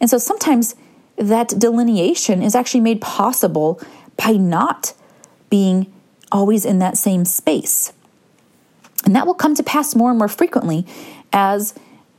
And 0.00 0.10
so 0.10 0.18
sometimes 0.18 0.74
that 1.16 1.48
delineation 1.58 2.42
is 2.42 2.54
actually 2.54 2.80
made 2.80 3.00
possible 3.00 3.80
by 4.16 4.32
not 4.32 4.94
being 5.50 5.92
always 6.30 6.64
in 6.64 6.78
that 6.78 6.96
same 6.96 7.24
space. 7.24 7.92
And 9.08 9.16
that 9.16 9.26
will 9.26 9.32
come 9.32 9.54
to 9.54 9.62
pass 9.62 9.94
more 9.94 10.10
and 10.10 10.18
more 10.18 10.28
frequently 10.28 10.84
as 11.32 11.72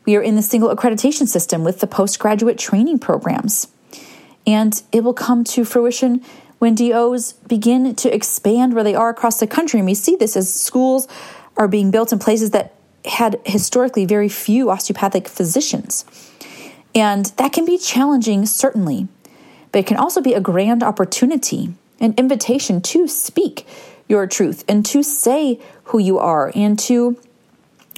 we 0.06 0.16
are 0.16 0.24
in 0.24 0.36
the 0.36 0.42
single 0.42 0.76
accreditation 0.76 1.28
system 1.28 1.64
with 1.64 1.82
the 1.82 1.86
postgraduate 1.86 2.58
training 2.58 2.98
programs. 2.98 3.68
And 4.48 4.82
it 4.92 5.04
will 5.04 5.14
come 5.14 5.44
to 5.44 5.64
fruition 5.64 6.24
when 6.58 6.74
DOs 6.74 7.34
begin 7.48 7.94
to 7.94 8.12
expand 8.12 8.74
where 8.74 8.84
they 8.84 8.96
are 8.96 9.10
across 9.10 9.40
the 9.40 9.46
country. 9.46 9.80
And 9.80 9.86
we 9.86 9.94
see 9.94 10.16
this 10.16 10.36
as 10.36 10.52
schools 10.52 11.08
are 11.58 11.68
being 11.68 11.92
built 11.92 12.12
in 12.12 12.18
places 12.18 12.50
that 12.52 12.74
had 13.06 13.40
historically 13.46 14.06
very 14.06 14.28
few 14.28 14.72
osteopathic 14.72 15.28
physicians. 15.28 16.06
And 16.96 17.28
that 17.38 17.54
can 17.54 17.66
be 17.66 17.78
challenging, 17.78 18.48
certainly, 18.48 19.08
but 19.72 19.78
it 19.78 19.86
can 19.86 19.98
also 19.98 20.22
be 20.22 20.34
a 20.34 20.42
grand 20.42 20.82
opportunity, 20.82 21.72
an 22.00 22.16
invitation 22.18 22.82
to 22.82 23.08
speak 23.08 23.68
your 24.10 24.28
truth 24.28 24.66
and 24.68 24.86
to 24.88 25.02
say 25.02 25.62
who 25.86 26.00
you 26.00 26.20
are 26.20 26.52
and 26.54 26.78
to 26.78 27.18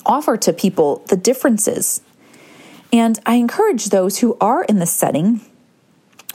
offer 0.06 0.38
to 0.38 0.54
people 0.54 1.04
the 1.08 1.18
differences. 1.18 2.02
And 2.94 3.18
I 3.26 3.36
encourage 3.36 3.86
those 3.86 4.20
who 4.20 4.38
are 4.40 4.64
in 4.64 4.80
this 4.80 4.92
setting, 4.92 5.42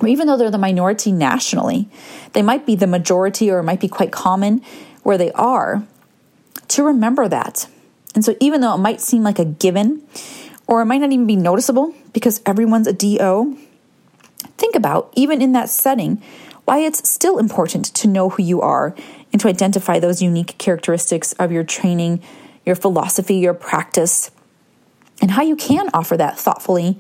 even 0.05 0.27
though 0.27 0.37
they're 0.37 0.51
the 0.51 0.59
minority 0.59 1.13
nationally, 1.13 1.89
they 2.33 2.43
might 2.43 2.67
be 2.67 2.75
the 2.75 2.87
majority 2.87 3.51
or 3.51 3.59
it 3.61 3.65
might 3.65 3.81
be 3.81 3.89
quite 3.89 4.11
common 4.11 4.63
where 5.03 5.19
they 5.19 5.31
are, 5.33 5.85
to 6.69 6.83
remember 6.83 7.29
that. 7.29 7.69
And 8.15 8.25
so, 8.25 8.35
even 8.41 8.61
though 8.61 8.75
it 8.75 8.79
might 8.79 9.01
seem 9.01 9.23
like 9.23 9.39
a 9.39 9.45
given, 9.45 10.03
or 10.67 10.81
it 10.81 10.87
might 10.87 11.01
not 11.01 11.13
even 11.13 11.27
be 11.27 11.37
noticeable 11.37 11.95
because 12.13 12.41
everyone's 12.45 12.87
a 12.87 12.93
DO, 12.93 13.57
think 14.57 14.75
about, 14.75 15.13
even 15.15 15.43
in 15.43 15.53
that 15.53 15.69
setting, 15.69 16.21
why 16.67 16.79
it's 16.79 17.09
still 17.09 17.39
important 17.39 17.87
to 17.87 18.09
know 18.09 18.29
who 18.29 18.43
you 18.43 18.61
are 18.61 18.95
and 19.33 19.41
to 19.41 19.49
identify 19.49 19.99
those 19.99 20.21
unique 20.21 20.59
characteristics 20.59 21.33
of 21.35 21.53
your 21.53 21.65
training, 21.65 22.21
your 22.67 22.75
philosophy, 22.75 23.37
your 23.37 23.55
practice, 23.55 24.31
and 25.23 25.31
how 25.31 25.43
you 25.43 25.57
can 25.57 25.89
offer 25.95 26.17
that 26.17 26.39
thoughtfully, 26.39 26.99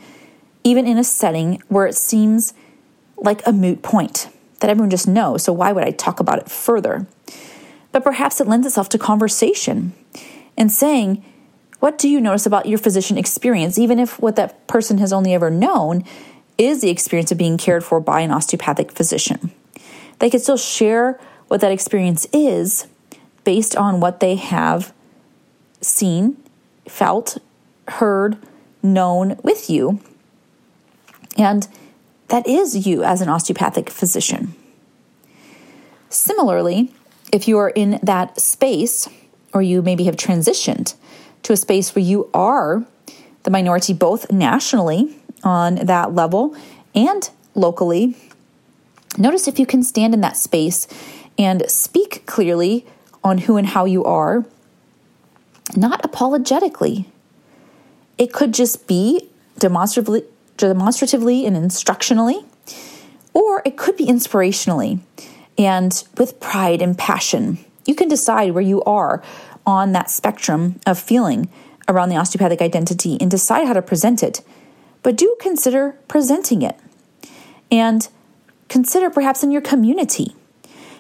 even 0.64 0.86
in 0.86 0.96
a 0.96 1.04
setting 1.04 1.60
where 1.68 1.86
it 1.86 1.96
seems 1.96 2.54
like 3.16 3.44
a 3.44 3.52
moot 3.52 3.82
point 3.82 4.28
that 4.60 4.70
everyone 4.70 4.90
just 4.90 5.08
knows. 5.08 5.42
So, 5.42 5.52
why 5.52 5.72
would 5.72 5.84
I 5.84 5.90
talk 5.90 6.20
about 6.20 6.38
it 6.38 6.48
further? 6.48 7.06
But 7.90 8.04
perhaps 8.04 8.40
it 8.40 8.46
lends 8.46 8.66
itself 8.66 8.88
to 8.90 8.98
conversation 8.98 9.92
and 10.56 10.70
saying, 10.70 11.24
What 11.80 11.98
do 11.98 12.08
you 12.08 12.20
notice 12.20 12.46
about 12.46 12.66
your 12.66 12.78
physician 12.78 13.18
experience, 13.18 13.78
even 13.78 13.98
if 13.98 14.20
what 14.20 14.36
that 14.36 14.66
person 14.68 14.98
has 14.98 15.12
only 15.12 15.34
ever 15.34 15.50
known 15.50 16.04
is 16.58 16.80
the 16.80 16.90
experience 16.90 17.30
of 17.30 17.38
being 17.38 17.58
cared 17.58 17.84
for 17.84 18.00
by 18.00 18.20
an 18.20 18.30
osteopathic 18.30 18.92
physician. 18.92 19.52
They 20.18 20.30
can 20.30 20.40
still 20.40 20.56
share 20.56 21.20
what 21.48 21.60
that 21.60 21.72
experience 21.72 22.26
is 22.32 22.86
based 23.44 23.76
on 23.76 24.00
what 24.00 24.20
they 24.20 24.36
have 24.36 24.92
seen, 25.80 26.36
felt, 26.88 27.38
heard, 27.88 28.38
known 28.82 29.38
with 29.42 29.70
you. 29.70 30.00
And 31.36 31.68
that 32.28 32.46
is 32.46 32.86
you 32.86 33.04
as 33.04 33.20
an 33.20 33.28
osteopathic 33.28 33.90
physician. 33.90 34.54
Similarly, 36.08 36.92
if 37.32 37.46
you 37.46 37.58
are 37.58 37.70
in 37.70 38.00
that 38.02 38.40
space, 38.40 39.08
or 39.52 39.62
you 39.62 39.82
maybe 39.82 40.04
have 40.04 40.16
transitioned 40.16 40.94
to 41.42 41.52
a 41.52 41.56
space 41.56 41.94
where 41.94 42.04
you 42.04 42.28
are 42.34 42.84
the 43.44 43.50
minority 43.50 43.92
both 43.92 44.30
nationally 44.30 45.16
on 45.46 45.76
that 45.76 46.12
level 46.12 46.54
and 46.94 47.30
locally. 47.54 48.16
Notice 49.16 49.46
if 49.46 49.58
you 49.60 49.64
can 49.64 49.82
stand 49.82 50.12
in 50.12 50.20
that 50.20 50.36
space 50.36 50.88
and 51.38 51.62
speak 51.70 52.26
clearly 52.26 52.84
on 53.22 53.38
who 53.38 53.56
and 53.56 53.68
how 53.68 53.84
you 53.84 54.04
are, 54.04 54.44
not 55.76 56.04
apologetically. 56.04 57.08
It 58.18 58.32
could 58.32 58.52
just 58.52 58.88
be 58.88 59.28
demonstratively, 59.58 60.24
demonstratively 60.56 61.46
and 61.46 61.56
instructionally, 61.56 62.44
or 63.32 63.62
it 63.64 63.76
could 63.76 63.96
be 63.96 64.06
inspirationally 64.06 64.98
and 65.56 66.02
with 66.18 66.40
pride 66.40 66.82
and 66.82 66.98
passion. 66.98 67.58
You 67.84 67.94
can 67.94 68.08
decide 68.08 68.52
where 68.52 68.62
you 68.62 68.82
are 68.82 69.22
on 69.64 69.92
that 69.92 70.10
spectrum 70.10 70.80
of 70.86 70.98
feeling 70.98 71.48
around 71.88 72.08
the 72.08 72.16
osteopathic 72.16 72.60
identity 72.60 73.16
and 73.20 73.30
decide 73.30 73.66
how 73.66 73.74
to 73.74 73.82
present 73.82 74.22
it 74.24 74.42
but 75.06 75.14
do 75.14 75.36
consider 75.38 75.94
presenting 76.08 76.62
it. 76.62 76.76
And 77.70 78.08
consider 78.68 79.08
perhaps 79.08 79.44
in 79.44 79.52
your 79.52 79.60
community. 79.60 80.34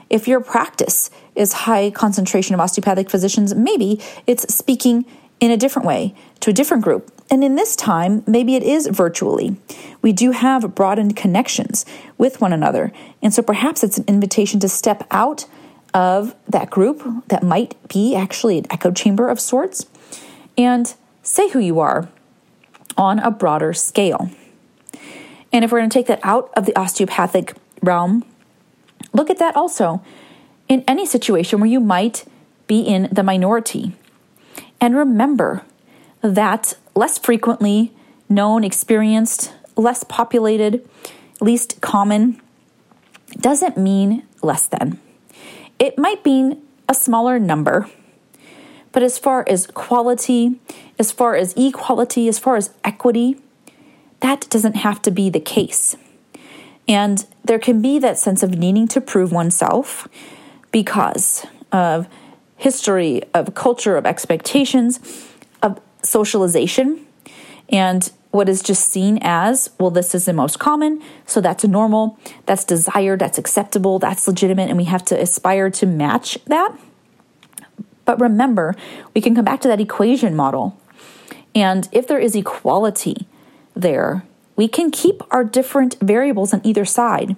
If 0.08 0.28
your 0.28 0.38
practice 0.38 1.10
is 1.34 1.64
high 1.66 1.90
concentration 1.90 2.54
of 2.54 2.60
osteopathic 2.60 3.10
physicians, 3.10 3.52
maybe 3.56 4.00
it's 4.24 4.54
speaking 4.54 5.06
in 5.40 5.50
a 5.50 5.56
different 5.56 5.88
way 5.88 6.14
to 6.38 6.50
a 6.50 6.52
different 6.52 6.84
group. 6.84 7.12
And 7.32 7.42
in 7.42 7.56
this 7.56 7.74
time, 7.74 8.22
maybe 8.28 8.54
it 8.54 8.62
is 8.62 8.86
virtually. 8.86 9.56
We 10.02 10.12
do 10.12 10.30
have 10.30 10.76
broadened 10.76 11.16
connections 11.16 11.84
with 12.16 12.40
one 12.40 12.52
another. 12.52 12.92
And 13.20 13.34
so 13.34 13.42
perhaps 13.42 13.82
it's 13.82 13.98
an 13.98 14.04
invitation 14.06 14.60
to 14.60 14.68
step 14.68 15.04
out 15.10 15.46
of 15.92 16.36
that 16.48 16.70
group 16.70 17.02
that 17.26 17.42
might 17.42 17.74
be 17.88 18.14
actually 18.14 18.58
an 18.58 18.66
echo 18.70 18.92
chamber 18.92 19.28
of 19.28 19.40
sorts 19.40 19.86
and 20.56 20.94
say 21.24 21.48
who 21.48 21.58
you 21.58 21.80
are 21.80 22.08
on 22.96 23.18
a 23.18 23.30
broader 23.30 23.72
scale. 23.72 24.30
And 25.52 25.64
if 25.64 25.72
we're 25.72 25.78
going 25.78 25.90
to 25.90 25.94
take 25.94 26.06
that 26.06 26.20
out 26.22 26.50
of 26.56 26.66
the 26.66 26.76
osteopathic 26.76 27.54
realm, 27.82 28.24
look 29.12 29.30
at 29.30 29.38
that 29.38 29.56
also 29.56 30.02
in 30.68 30.84
any 30.88 31.06
situation 31.06 31.60
where 31.60 31.70
you 31.70 31.80
might 31.80 32.24
be 32.66 32.80
in 32.80 33.08
the 33.12 33.22
minority. 33.22 33.92
And 34.80 34.96
remember 34.96 35.62
that 36.20 36.76
less 36.94 37.18
frequently 37.18 37.92
known, 38.28 38.64
experienced, 38.64 39.52
less 39.76 40.04
populated, 40.04 40.86
least 41.40 41.80
common 41.80 42.40
doesn't 43.38 43.76
mean 43.76 44.24
less 44.42 44.66
than. 44.66 44.98
It 45.78 45.98
might 45.98 46.24
mean 46.24 46.62
a 46.88 46.94
smaller 46.94 47.38
number 47.38 47.88
but 48.96 49.02
as 49.02 49.18
far 49.18 49.44
as 49.46 49.66
quality, 49.66 50.58
as 50.98 51.12
far 51.12 51.36
as 51.36 51.52
equality, 51.52 52.28
as 52.28 52.38
far 52.38 52.56
as 52.56 52.70
equity, 52.82 53.36
that 54.20 54.48
doesn't 54.48 54.76
have 54.76 55.02
to 55.02 55.10
be 55.10 55.28
the 55.28 55.38
case. 55.38 55.96
And 56.88 57.26
there 57.44 57.58
can 57.58 57.82
be 57.82 57.98
that 57.98 58.16
sense 58.16 58.42
of 58.42 58.56
needing 58.56 58.88
to 58.88 59.02
prove 59.02 59.32
oneself 59.32 60.08
because 60.72 61.44
of 61.70 62.08
history, 62.56 63.22
of 63.34 63.54
culture, 63.54 63.98
of 63.98 64.06
expectations, 64.06 64.98
of 65.60 65.78
socialization. 66.02 67.04
And 67.68 68.10
what 68.30 68.48
is 68.48 68.62
just 68.62 68.90
seen 68.90 69.18
as, 69.20 69.68
well, 69.78 69.90
this 69.90 70.14
is 70.14 70.24
the 70.24 70.32
most 70.32 70.58
common, 70.58 71.02
so 71.26 71.42
that's 71.42 71.64
normal, 71.64 72.18
that's 72.46 72.64
desired, 72.64 73.18
that's 73.18 73.36
acceptable, 73.36 73.98
that's 73.98 74.26
legitimate, 74.26 74.70
and 74.70 74.78
we 74.78 74.84
have 74.84 75.04
to 75.04 75.20
aspire 75.20 75.68
to 75.68 75.84
match 75.84 76.38
that. 76.46 76.74
But 78.06 78.18
remember, 78.18 78.74
we 79.14 79.20
can 79.20 79.34
come 79.34 79.44
back 79.44 79.60
to 79.60 79.68
that 79.68 79.80
equation 79.80 80.34
model. 80.34 80.80
And 81.54 81.88
if 81.92 82.06
there 82.06 82.18
is 82.18 82.34
equality 82.34 83.26
there, 83.74 84.24
we 84.56 84.68
can 84.68 84.90
keep 84.90 85.22
our 85.30 85.44
different 85.44 85.96
variables 86.00 86.54
on 86.54 86.62
either 86.64 86.86
side. 86.86 87.36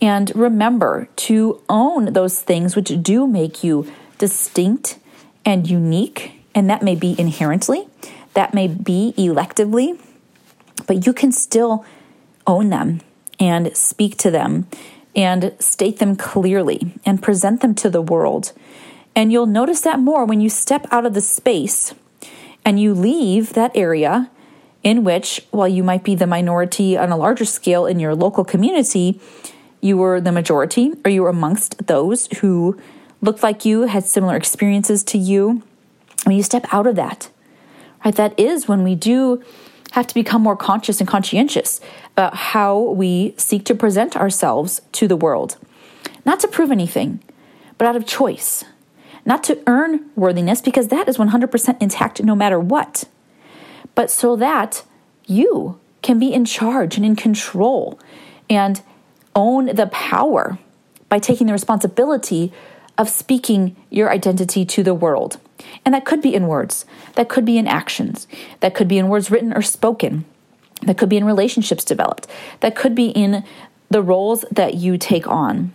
And 0.00 0.34
remember 0.34 1.08
to 1.16 1.62
own 1.68 2.12
those 2.12 2.42
things 2.42 2.74
which 2.74 3.00
do 3.02 3.26
make 3.26 3.62
you 3.62 3.90
distinct 4.18 4.98
and 5.44 5.68
unique, 5.68 6.32
and 6.54 6.68
that 6.68 6.82
may 6.82 6.94
be 6.94 7.14
inherently, 7.18 7.86
that 8.34 8.54
may 8.54 8.66
be 8.66 9.14
electively, 9.16 10.00
but 10.86 11.06
you 11.06 11.12
can 11.12 11.30
still 11.32 11.84
own 12.46 12.70
them 12.70 13.00
and 13.38 13.76
speak 13.76 14.16
to 14.18 14.30
them 14.30 14.66
and 15.14 15.54
state 15.58 15.98
them 15.98 16.16
clearly 16.16 16.92
and 17.06 17.22
present 17.22 17.60
them 17.60 17.74
to 17.76 17.88
the 17.88 18.02
world. 18.02 18.52
And 19.16 19.32
you'll 19.32 19.46
notice 19.46 19.80
that 19.82 20.00
more 20.00 20.24
when 20.24 20.40
you 20.40 20.48
step 20.48 20.86
out 20.90 21.06
of 21.06 21.14
the 21.14 21.20
space 21.20 21.94
and 22.64 22.80
you 22.80 22.94
leave 22.94 23.52
that 23.52 23.72
area 23.76 24.30
in 24.82 25.04
which, 25.04 25.46
while 25.50 25.68
you 25.68 25.82
might 25.82 26.04
be 26.04 26.14
the 26.14 26.26
minority 26.26 26.96
on 26.96 27.10
a 27.10 27.16
larger 27.16 27.44
scale 27.44 27.86
in 27.86 28.00
your 28.00 28.14
local 28.14 28.44
community, 28.44 29.20
you 29.80 29.96
were 29.96 30.20
the 30.20 30.32
majority 30.32 30.92
or 31.04 31.10
you 31.10 31.22
were 31.22 31.28
amongst 31.28 31.86
those 31.86 32.26
who 32.38 32.78
looked 33.22 33.42
like 33.42 33.64
you, 33.64 33.82
had 33.82 34.04
similar 34.04 34.36
experiences 34.36 35.02
to 35.04 35.18
you. 35.18 35.62
When 36.24 36.36
you 36.36 36.42
step 36.42 36.66
out 36.72 36.86
of 36.86 36.96
that, 36.96 37.30
right, 38.04 38.14
that 38.14 38.38
is 38.38 38.68
when 38.68 38.82
we 38.82 38.94
do 38.94 39.42
have 39.92 40.06
to 40.08 40.14
become 40.14 40.42
more 40.42 40.56
conscious 40.56 41.00
and 41.00 41.08
conscientious 41.08 41.80
about 42.12 42.34
how 42.34 42.78
we 42.80 43.34
seek 43.36 43.64
to 43.64 43.74
present 43.74 44.16
ourselves 44.16 44.80
to 44.92 45.06
the 45.06 45.16
world. 45.16 45.56
Not 46.26 46.40
to 46.40 46.48
prove 46.48 46.70
anything, 46.70 47.22
but 47.78 47.86
out 47.86 47.96
of 47.96 48.06
choice. 48.06 48.64
Not 49.26 49.42
to 49.44 49.58
earn 49.66 50.10
worthiness, 50.16 50.60
because 50.60 50.88
that 50.88 51.08
is 51.08 51.16
100% 51.16 51.82
intact 51.82 52.22
no 52.22 52.34
matter 52.34 52.60
what, 52.60 53.04
but 53.94 54.10
so 54.10 54.36
that 54.36 54.82
you 55.26 55.78
can 56.02 56.18
be 56.18 56.32
in 56.32 56.44
charge 56.44 56.96
and 56.96 57.06
in 57.06 57.16
control 57.16 57.98
and 58.50 58.82
own 59.34 59.66
the 59.66 59.86
power 59.86 60.58
by 61.08 61.18
taking 61.18 61.46
the 61.46 61.52
responsibility 61.52 62.52
of 62.98 63.08
speaking 63.08 63.74
your 63.90 64.10
identity 64.10 64.64
to 64.64 64.82
the 64.82 64.94
world. 64.94 65.38
And 65.84 65.94
that 65.94 66.04
could 66.04 66.20
be 66.20 66.34
in 66.34 66.46
words, 66.46 66.84
that 67.14 67.28
could 67.28 67.44
be 67.44 67.58
in 67.58 67.66
actions, 67.66 68.26
that 68.60 68.74
could 68.74 68.88
be 68.88 68.98
in 68.98 69.08
words 69.08 69.30
written 69.30 69.52
or 69.52 69.62
spoken, 69.62 70.24
that 70.82 70.98
could 70.98 71.08
be 71.08 71.16
in 71.16 71.24
relationships 71.24 71.84
developed, 71.84 72.26
that 72.60 72.76
could 72.76 72.94
be 72.94 73.08
in 73.08 73.44
the 73.88 74.02
roles 74.02 74.44
that 74.50 74.74
you 74.74 74.98
take 74.98 75.26
on. 75.26 75.72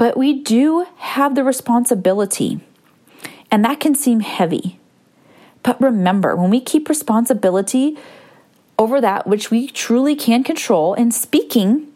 But 0.00 0.16
we 0.16 0.32
do 0.32 0.86
have 0.96 1.34
the 1.34 1.44
responsibility, 1.44 2.60
and 3.50 3.62
that 3.66 3.80
can 3.80 3.94
seem 3.94 4.20
heavy. 4.20 4.80
But 5.62 5.78
remember, 5.78 6.34
when 6.34 6.48
we 6.48 6.62
keep 6.62 6.88
responsibility 6.88 7.98
over 8.78 8.98
that 9.02 9.26
which 9.26 9.50
we 9.50 9.66
truly 9.66 10.16
can 10.16 10.42
control 10.42 10.94
and 10.94 11.12
speaking 11.12 11.88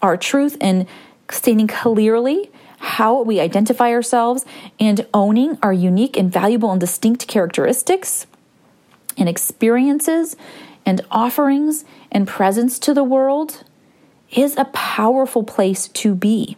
our 0.00 0.16
truth 0.16 0.56
and 0.60 0.86
stating 1.28 1.66
clearly 1.66 2.48
how 2.78 3.22
we 3.22 3.40
identify 3.40 3.90
ourselves 3.90 4.46
and 4.78 5.04
owning 5.12 5.58
our 5.64 5.72
unique 5.72 6.16
and 6.16 6.32
valuable 6.32 6.70
and 6.70 6.80
distinct 6.80 7.26
characteristics 7.26 8.28
and 9.18 9.28
experiences 9.28 10.36
and 10.86 11.04
offerings 11.10 11.84
and 12.12 12.28
presence 12.28 12.78
to 12.78 12.94
the 12.94 13.02
world 13.02 13.64
is 14.30 14.56
a 14.56 14.66
powerful 14.66 15.42
place 15.42 15.88
to 15.88 16.14
be. 16.14 16.56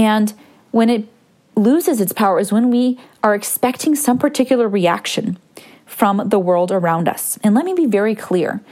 And 0.00 0.32
when 0.70 0.88
it 0.88 1.06
loses 1.54 2.00
its 2.00 2.14
power 2.14 2.40
is 2.40 2.50
when 2.50 2.70
we 2.70 2.98
are 3.22 3.34
expecting 3.34 3.94
some 3.94 4.18
particular 4.18 4.66
reaction 4.66 5.38
from 5.84 6.30
the 6.30 6.38
world 6.38 6.72
around 6.72 7.06
us. 7.06 7.38
And 7.44 7.54
let 7.54 7.66
me 7.66 7.74
be 7.74 7.84
very 7.84 8.14
clear. 8.14 8.62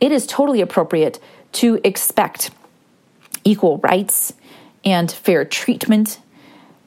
It 0.00 0.10
is 0.10 0.26
totally 0.26 0.60
appropriate 0.60 1.20
to 1.52 1.80
expect 1.84 2.50
equal 3.44 3.78
rights 3.78 4.32
and 4.84 5.10
fair 5.10 5.44
treatment 5.44 6.18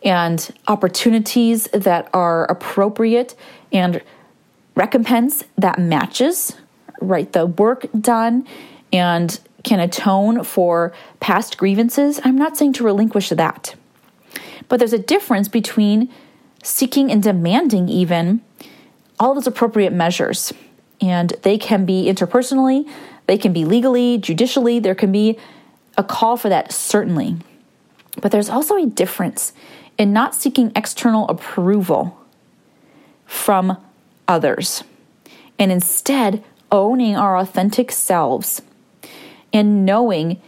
and 0.04 0.54
opportunities 0.68 1.70
that 1.72 2.10
are 2.14 2.44
appropriate 2.46 3.34
and 3.72 4.02
recompense 4.76 5.46
that 5.58 5.80
matches 5.80 6.58
right 7.00 7.32
the 7.32 7.46
work 7.46 7.88
done 7.98 8.46
and 8.92 9.40
can 9.64 9.80
atone 9.80 10.44
for 10.44 10.92
past 11.22 11.58
grievances. 11.58 12.20
I'm 12.26 12.38
not 12.38 12.58
saying 12.58 12.74
to 12.74 12.84
relinquish 12.84 13.30
that 13.30 13.76
but 14.70 14.80
there's 14.80 14.94
a 14.94 15.00
difference 15.00 15.48
between 15.48 16.10
seeking 16.64 17.12
and 17.12 17.22
demanding 17.22 17.90
even 17.90 18.42
all 19.20 19.34
those 19.34 19.48
appropriate 19.48 19.94
measures. 19.94 20.52
And 21.02 21.34
they 21.44 21.58
can 21.58 21.86
be 21.86 22.06
interpersonally 22.06 22.90
they 23.28 23.38
can 23.38 23.54
be 23.54 23.66
legally 23.66 24.18
judicially 24.18 24.80
there 24.80 24.96
can 24.96 25.12
be 25.12 25.38
a 25.98 26.04
call 26.04 26.38
for 26.38 26.50
that 26.50 26.72
certainly. 26.72 27.38
But 28.22 28.32
there's 28.32 28.50
also 28.50 28.76
a 28.76 28.86
difference 28.86 29.54
in 29.98 30.14
not 30.14 30.36
seeking 30.36 30.72
external 30.76 31.28
approval 31.30 32.20
from 33.26 33.78
others 34.28 34.84
and 35.58 35.72
instead 35.72 36.44
owning 36.72 37.16
our 37.16 37.38
authentic 37.38 37.92
selves 37.92 38.62
and 39.54 39.86
knowing 39.86 40.42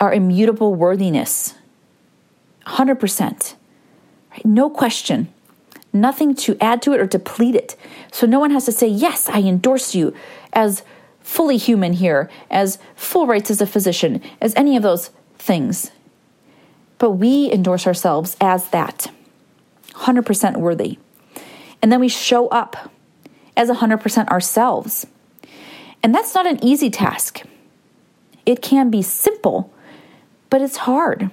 our 0.00 0.12
immutable 0.12 0.74
worthiness 0.74 1.54
100%. 2.66 3.54
Right? 4.30 4.44
No 4.44 4.70
question. 4.70 5.32
Nothing 5.92 6.34
to 6.36 6.56
add 6.60 6.82
to 6.82 6.92
it 6.92 7.00
or 7.00 7.06
deplete 7.06 7.54
it. 7.54 7.76
So 8.12 8.26
no 8.26 8.40
one 8.40 8.50
has 8.50 8.64
to 8.64 8.72
say, 8.72 8.88
Yes, 8.88 9.28
I 9.28 9.40
endorse 9.40 9.94
you 9.94 10.14
as 10.52 10.82
fully 11.20 11.56
human 11.56 11.94
here, 11.94 12.28
as 12.50 12.78
full 12.96 13.26
rights 13.26 13.50
as 13.50 13.60
a 13.60 13.66
physician, 13.66 14.20
as 14.40 14.54
any 14.56 14.76
of 14.76 14.82
those 14.82 15.10
things 15.38 15.90
but 16.98 17.12
we 17.12 17.52
endorse 17.52 17.86
ourselves 17.86 18.36
as 18.40 18.68
that 18.68 19.10
100% 19.92 20.56
worthy. 20.56 20.98
And 21.82 21.92
then 21.92 22.00
we 22.00 22.08
show 22.08 22.48
up 22.48 22.90
as 23.56 23.68
100% 23.68 24.28
ourselves. 24.28 25.06
And 26.02 26.14
that's 26.14 26.34
not 26.34 26.46
an 26.46 26.64
easy 26.64 26.90
task. 26.90 27.42
It 28.46 28.62
can 28.62 28.90
be 28.90 29.02
simple, 29.02 29.72
but 30.50 30.62
it's 30.62 30.78
hard, 30.78 31.30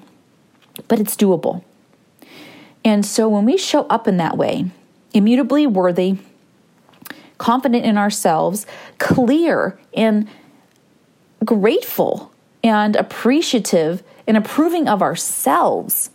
but 0.88 1.00
it's 1.00 1.16
doable. 1.16 1.64
And 2.84 3.06
so 3.06 3.30
when 3.30 3.46
we 3.46 3.58
show 3.58 3.84
up 3.88 4.08
in 4.08 4.18
that 4.18 4.38
way, 4.38 4.72
immutably 5.14 5.68
worthy, 5.68 6.18
confident 7.38 7.86
in 7.86 7.98
ourselves, 7.98 8.66
clear 8.98 9.80
and 9.94 10.28
grateful 11.44 12.32
and 12.64 12.96
appreciative 12.96 14.04
and 14.28 14.38
approving 14.38 14.88
of 14.88 15.02
ourselves 15.02 16.12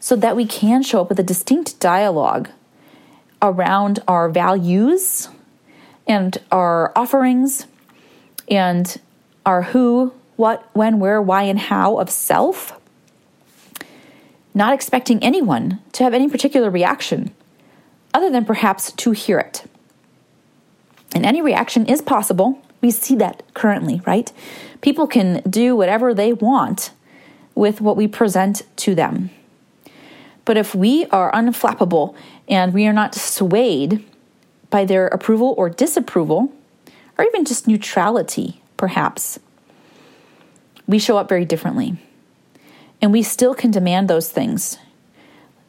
so 0.00 0.16
that 0.16 0.36
we 0.36 0.46
can 0.46 0.82
show 0.82 1.00
up 1.00 1.08
with 1.08 1.18
a 1.18 1.22
distinct 1.22 1.78
dialogue 1.80 2.48
around 3.42 4.00
our 4.08 4.28
values 4.28 5.28
and 6.06 6.38
our 6.50 6.92
offerings 6.96 7.66
and 8.48 9.00
our 9.44 9.62
who, 9.62 10.12
what, 10.36 10.68
when, 10.74 10.98
where, 10.98 11.20
why, 11.20 11.42
and 11.42 11.58
how 11.58 11.98
of 11.98 12.10
self, 12.10 12.75
not 14.56 14.72
expecting 14.72 15.22
anyone 15.22 15.78
to 15.92 16.02
have 16.02 16.14
any 16.14 16.30
particular 16.30 16.70
reaction 16.70 17.30
other 18.14 18.30
than 18.30 18.46
perhaps 18.46 18.90
to 18.92 19.10
hear 19.10 19.38
it. 19.38 19.64
And 21.14 21.26
any 21.26 21.42
reaction 21.42 21.84
is 21.84 22.00
possible. 22.00 22.62
We 22.80 22.90
see 22.90 23.16
that 23.16 23.42
currently, 23.52 24.00
right? 24.06 24.32
People 24.80 25.06
can 25.06 25.42
do 25.48 25.76
whatever 25.76 26.14
they 26.14 26.32
want 26.32 26.90
with 27.54 27.82
what 27.82 27.98
we 27.98 28.08
present 28.08 28.62
to 28.76 28.94
them. 28.94 29.28
But 30.46 30.56
if 30.56 30.74
we 30.74 31.04
are 31.06 31.30
unflappable 31.32 32.14
and 32.48 32.72
we 32.72 32.86
are 32.86 32.94
not 32.94 33.14
swayed 33.14 34.02
by 34.70 34.86
their 34.86 35.06
approval 35.08 35.54
or 35.58 35.68
disapproval, 35.68 36.50
or 37.18 37.24
even 37.26 37.44
just 37.44 37.68
neutrality, 37.68 38.62
perhaps, 38.78 39.38
we 40.86 40.98
show 40.98 41.18
up 41.18 41.28
very 41.28 41.44
differently. 41.44 41.98
And 43.06 43.12
we 43.12 43.22
still 43.22 43.54
can 43.54 43.70
demand 43.70 44.10
those 44.10 44.32
things 44.32 44.78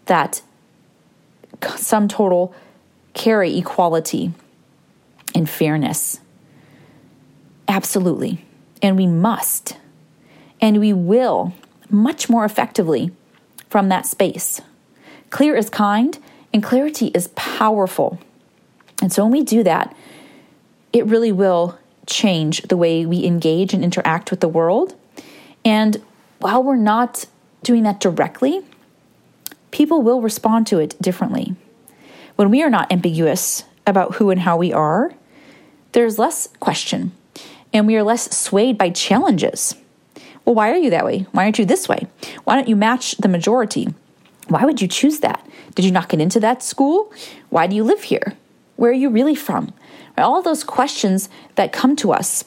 that 0.07 0.41
sum 1.75 2.07
total 2.07 2.51
carry 3.13 3.55
equality 3.59 4.33
and 5.35 5.47
fairness. 5.47 6.19
Absolutely. 7.67 8.43
And 8.81 8.97
we 8.97 9.05
must. 9.05 9.77
And 10.59 10.79
we 10.79 10.93
will 10.93 11.53
much 11.91 12.27
more 12.27 12.43
effectively 12.43 13.11
from 13.69 13.89
that 13.89 14.07
space. 14.07 14.59
Clear 15.29 15.55
is 15.55 15.69
kind, 15.69 16.17
and 16.51 16.63
clarity 16.63 17.11
is 17.13 17.27
powerful. 17.35 18.17
And 18.99 19.13
so 19.13 19.21
when 19.23 19.31
we 19.31 19.43
do 19.43 19.61
that, 19.61 19.95
it 20.91 21.05
really 21.05 21.31
will 21.31 21.77
change 22.07 22.63
the 22.63 22.77
way 22.77 23.05
we 23.05 23.25
engage 23.25 23.75
and 23.75 23.83
interact 23.83 24.31
with 24.31 24.39
the 24.39 24.49
world. 24.49 24.95
And 25.63 26.01
while 26.39 26.63
we're 26.63 26.75
not 26.75 27.25
doing 27.63 27.83
that 27.83 27.99
directly, 27.99 28.61
people 29.71 30.01
will 30.01 30.21
respond 30.21 30.67
to 30.67 30.79
it 30.79 30.99
differently. 31.01 31.55
When 32.35 32.49
we 32.51 32.61
are 32.61 32.69
not 32.69 32.91
ambiguous 32.91 33.63
about 33.85 34.15
who 34.15 34.29
and 34.29 34.41
how 34.41 34.57
we 34.57 34.71
are, 34.71 35.13
there's 35.93 36.19
less 36.19 36.47
question 36.59 37.11
and 37.73 37.87
we 37.87 37.95
are 37.95 38.03
less 38.03 38.35
swayed 38.35 38.77
by 38.77 38.89
challenges. 38.89 39.75
Well, 40.45 40.55
why 40.55 40.71
are 40.71 40.77
you 40.77 40.89
that 40.91 41.05
way? 41.05 41.25
Why 41.31 41.43
aren't 41.43 41.59
you 41.59 41.65
this 41.65 41.89
way? 41.89 42.07
Why 42.43 42.55
don't 42.55 42.69
you 42.69 42.75
match 42.75 43.17
the 43.17 43.27
majority? 43.27 43.87
Why 44.47 44.63
would 44.63 44.81
you 44.81 44.87
choose 44.87 45.19
that? 45.19 45.45
Did 45.75 45.85
you 45.85 45.91
not 45.91 46.09
get 46.09 46.21
into 46.21 46.39
that 46.39 46.63
school? 46.63 47.11
Why 47.49 47.67
do 47.67 47.75
you 47.75 47.83
live 47.83 48.03
here? 48.03 48.33
Where 48.77 48.91
are 48.91 48.93
you 48.93 49.09
really 49.09 49.35
from? 49.35 49.73
All 50.17 50.41
those 50.41 50.63
questions 50.63 51.29
that 51.55 51.73
come 51.73 51.95
to 51.97 52.13
us 52.13 52.43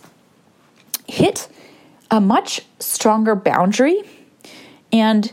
hit 1.06 1.48
a 2.10 2.20
much 2.20 2.62
stronger 2.78 3.34
boundary 3.34 4.02
and 4.92 5.32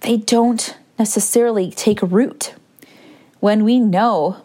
they 0.00 0.16
don't 0.16 0.76
necessarily 0.98 1.70
take 1.70 2.00
root 2.00 2.54
when 3.40 3.64
we 3.64 3.80
know 3.80 4.36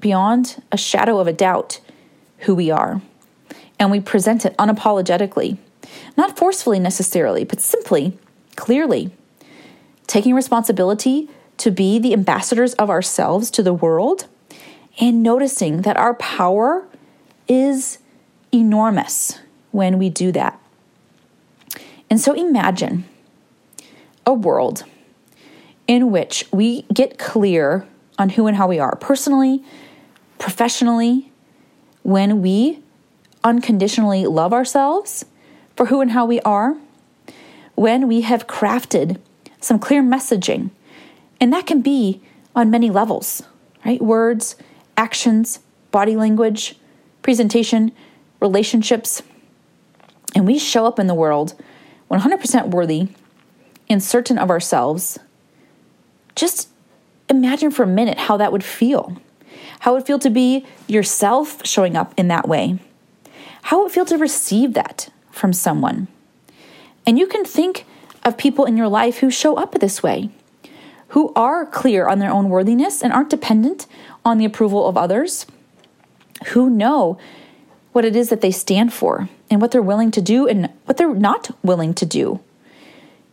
beyond 0.00 0.62
a 0.70 0.76
shadow 0.76 1.18
of 1.18 1.26
a 1.26 1.32
doubt 1.32 1.80
who 2.40 2.54
we 2.54 2.70
are 2.70 3.00
and 3.78 3.90
we 3.90 4.00
present 4.00 4.44
it 4.44 4.56
unapologetically, 4.56 5.56
not 6.16 6.36
forcefully 6.36 6.78
necessarily, 6.78 7.44
but 7.44 7.60
simply, 7.60 8.16
clearly, 8.56 9.10
taking 10.06 10.34
responsibility 10.34 11.28
to 11.58 11.70
be 11.70 11.98
the 11.98 12.12
ambassadors 12.12 12.74
of 12.74 12.90
ourselves 12.90 13.50
to 13.50 13.62
the 13.62 13.72
world 13.72 14.26
and 14.98 15.22
noticing 15.22 15.82
that 15.82 15.96
our 15.96 16.14
power 16.14 16.86
is 17.48 17.98
enormous 18.52 19.38
when 19.70 19.98
we 19.98 20.08
do 20.08 20.32
that. 20.32 20.58
And 22.08 22.20
so 22.20 22.32
imagine 22.32 23.04
a 24.24 24.32
world 24.32 24.84
in 25.86 26.10
which 26.10 26.44
we 26.52 26.82
get 26.92 27.18
clear 27.18 27.86
on 28.18 28.30
who 28.30 28.46
and 28.46 28.56
how 28.56 28.66
we 28.66 28.78
are 28.78 28.96
personally, 28.96 29.62
professionally, 30.38 31.30
when 32.02 32.42
we 32.42 32.80
unconditionally 33.44 34.26
love 34.26 34.52
ourselves 34.52 35.24
for 35.76 35.86
who 35.86 36.00
and 36.00 36.12
how 36.12 36.24
we 36.24 36.40
are, 36.40 36.76
when 37.74 38.08
we 38.08 38.22
have 38.22 38.46
crafted 38.46 39.18
some 39.60 39.78
clear 39.78 40.02
messaging. 40.02 40.70
And 41.40 41.52
that 41.52 41.66
can 41.66 41.82
be 41.82 42.22
on 42.54 42.70
many 42.70 42.90
levels, 42.90 43.42
right? 43.84 44.00
Words, 44.00 44.56
actions, 44.96 45.60
body 45.90 46.16
language, 46.16 46.76
presentation, 47.22 47.92
relationships. 48.40 49.22
And 50.34 50.46
we 50.46 50.58
show 50.58 50.86
up 50.86 50.98
in 50.98 51.06
the 51.06 51.14
world 51.14 51.54
100% 52.10 52.68
worthy 52.68 53.08
and 53.88 54.02
certain 54.02 54.38
of 54.38 54.50
ourselves. 54.50 55.18
Just 56.34 56.68
imagine 57.28 57.70
for 57.70 57.82
a 57.82 57.86
minute 57.86 58.18
how 58.18 58.36
that 58.36 58.52
would 58.52 58.64
feel. 58.64 59.16
How 59.80 59.92
it 59.92 59.94
would 59.94 60.06
feel 60.06 60.18
to 60.20 60.30
be 60.30 60.66
yourself 60.86 61.64
showing 61.66 61.96
up 61.96 62.14
in 62.16 62.28
that 62.28 62.48
way 62.48 62.78
how 63.66 63.80
it 63.80 63.82
would 63.82 63.92
feel 63.92 64.04
to 64.04 64.16
receive 64.16 64.74
that 64.74 65.08
from 65.32 65.52
someone. 65.52 66.06
And 67.04 67.18
you 67.18 67.26
can 67.26 67.44
think 67.44 67.84
of 68.24 68.38
people 68.38 68.64
in 68.64 68.76
your 68.76 68.86
life 68.86 69.18
who 69.18 69.28
show 69.28 69.56
up 69.56 69.72
this 69.72 70.04
way, 70.04 70.30
who 71.08 71.32
are 71.34 71.66
clear 71.66 72.06
on 72.06 72.20
their 72.20 72.30
own 72.30 72.48
worthiness 72.48 73.02
and 73.02 73.12
aren't 73.12 73.30
dependent 73.30 73.88
on 74.24 74.38
the 74.38 74.44
approval 74.44 74.86
of 74.86 74.96
others, 74.96 75.46
who 76.48 76.70
know 76.70 77.18
what 77.90 78.04
it 78.04 78.14
is 78.14 78.28
that 78.28 78.40
they 78.40 78.52
stand 78.52 78.92
for 78.92 79.28
and 79.50 79.60
what 79.60 79.70
they're 79.70 79.82
willing 79.82 80.10
to 80.12 80.20
do 80.20 80.46
and 80.46 80.70
what 80.84 80.96
they're 80.96 81.14
not 81.14 81.56
willing 81.62 81.94
to 81.94 82.06
do. 82.06 82.40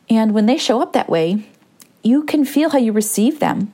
And 0.09 0.33
when 0.33 0.45
they 0.45 0.57
show 0.57 0.81
up 0.81 0.93
that 0.93 1.09
way, 1.09 1.45
you 2.03 2.23
can 2.23 2.45
feel 2.45 2.69
how 2.69 2.77
you 2.77 2.91
receive 2.91 3.39
them. 3.39 3.73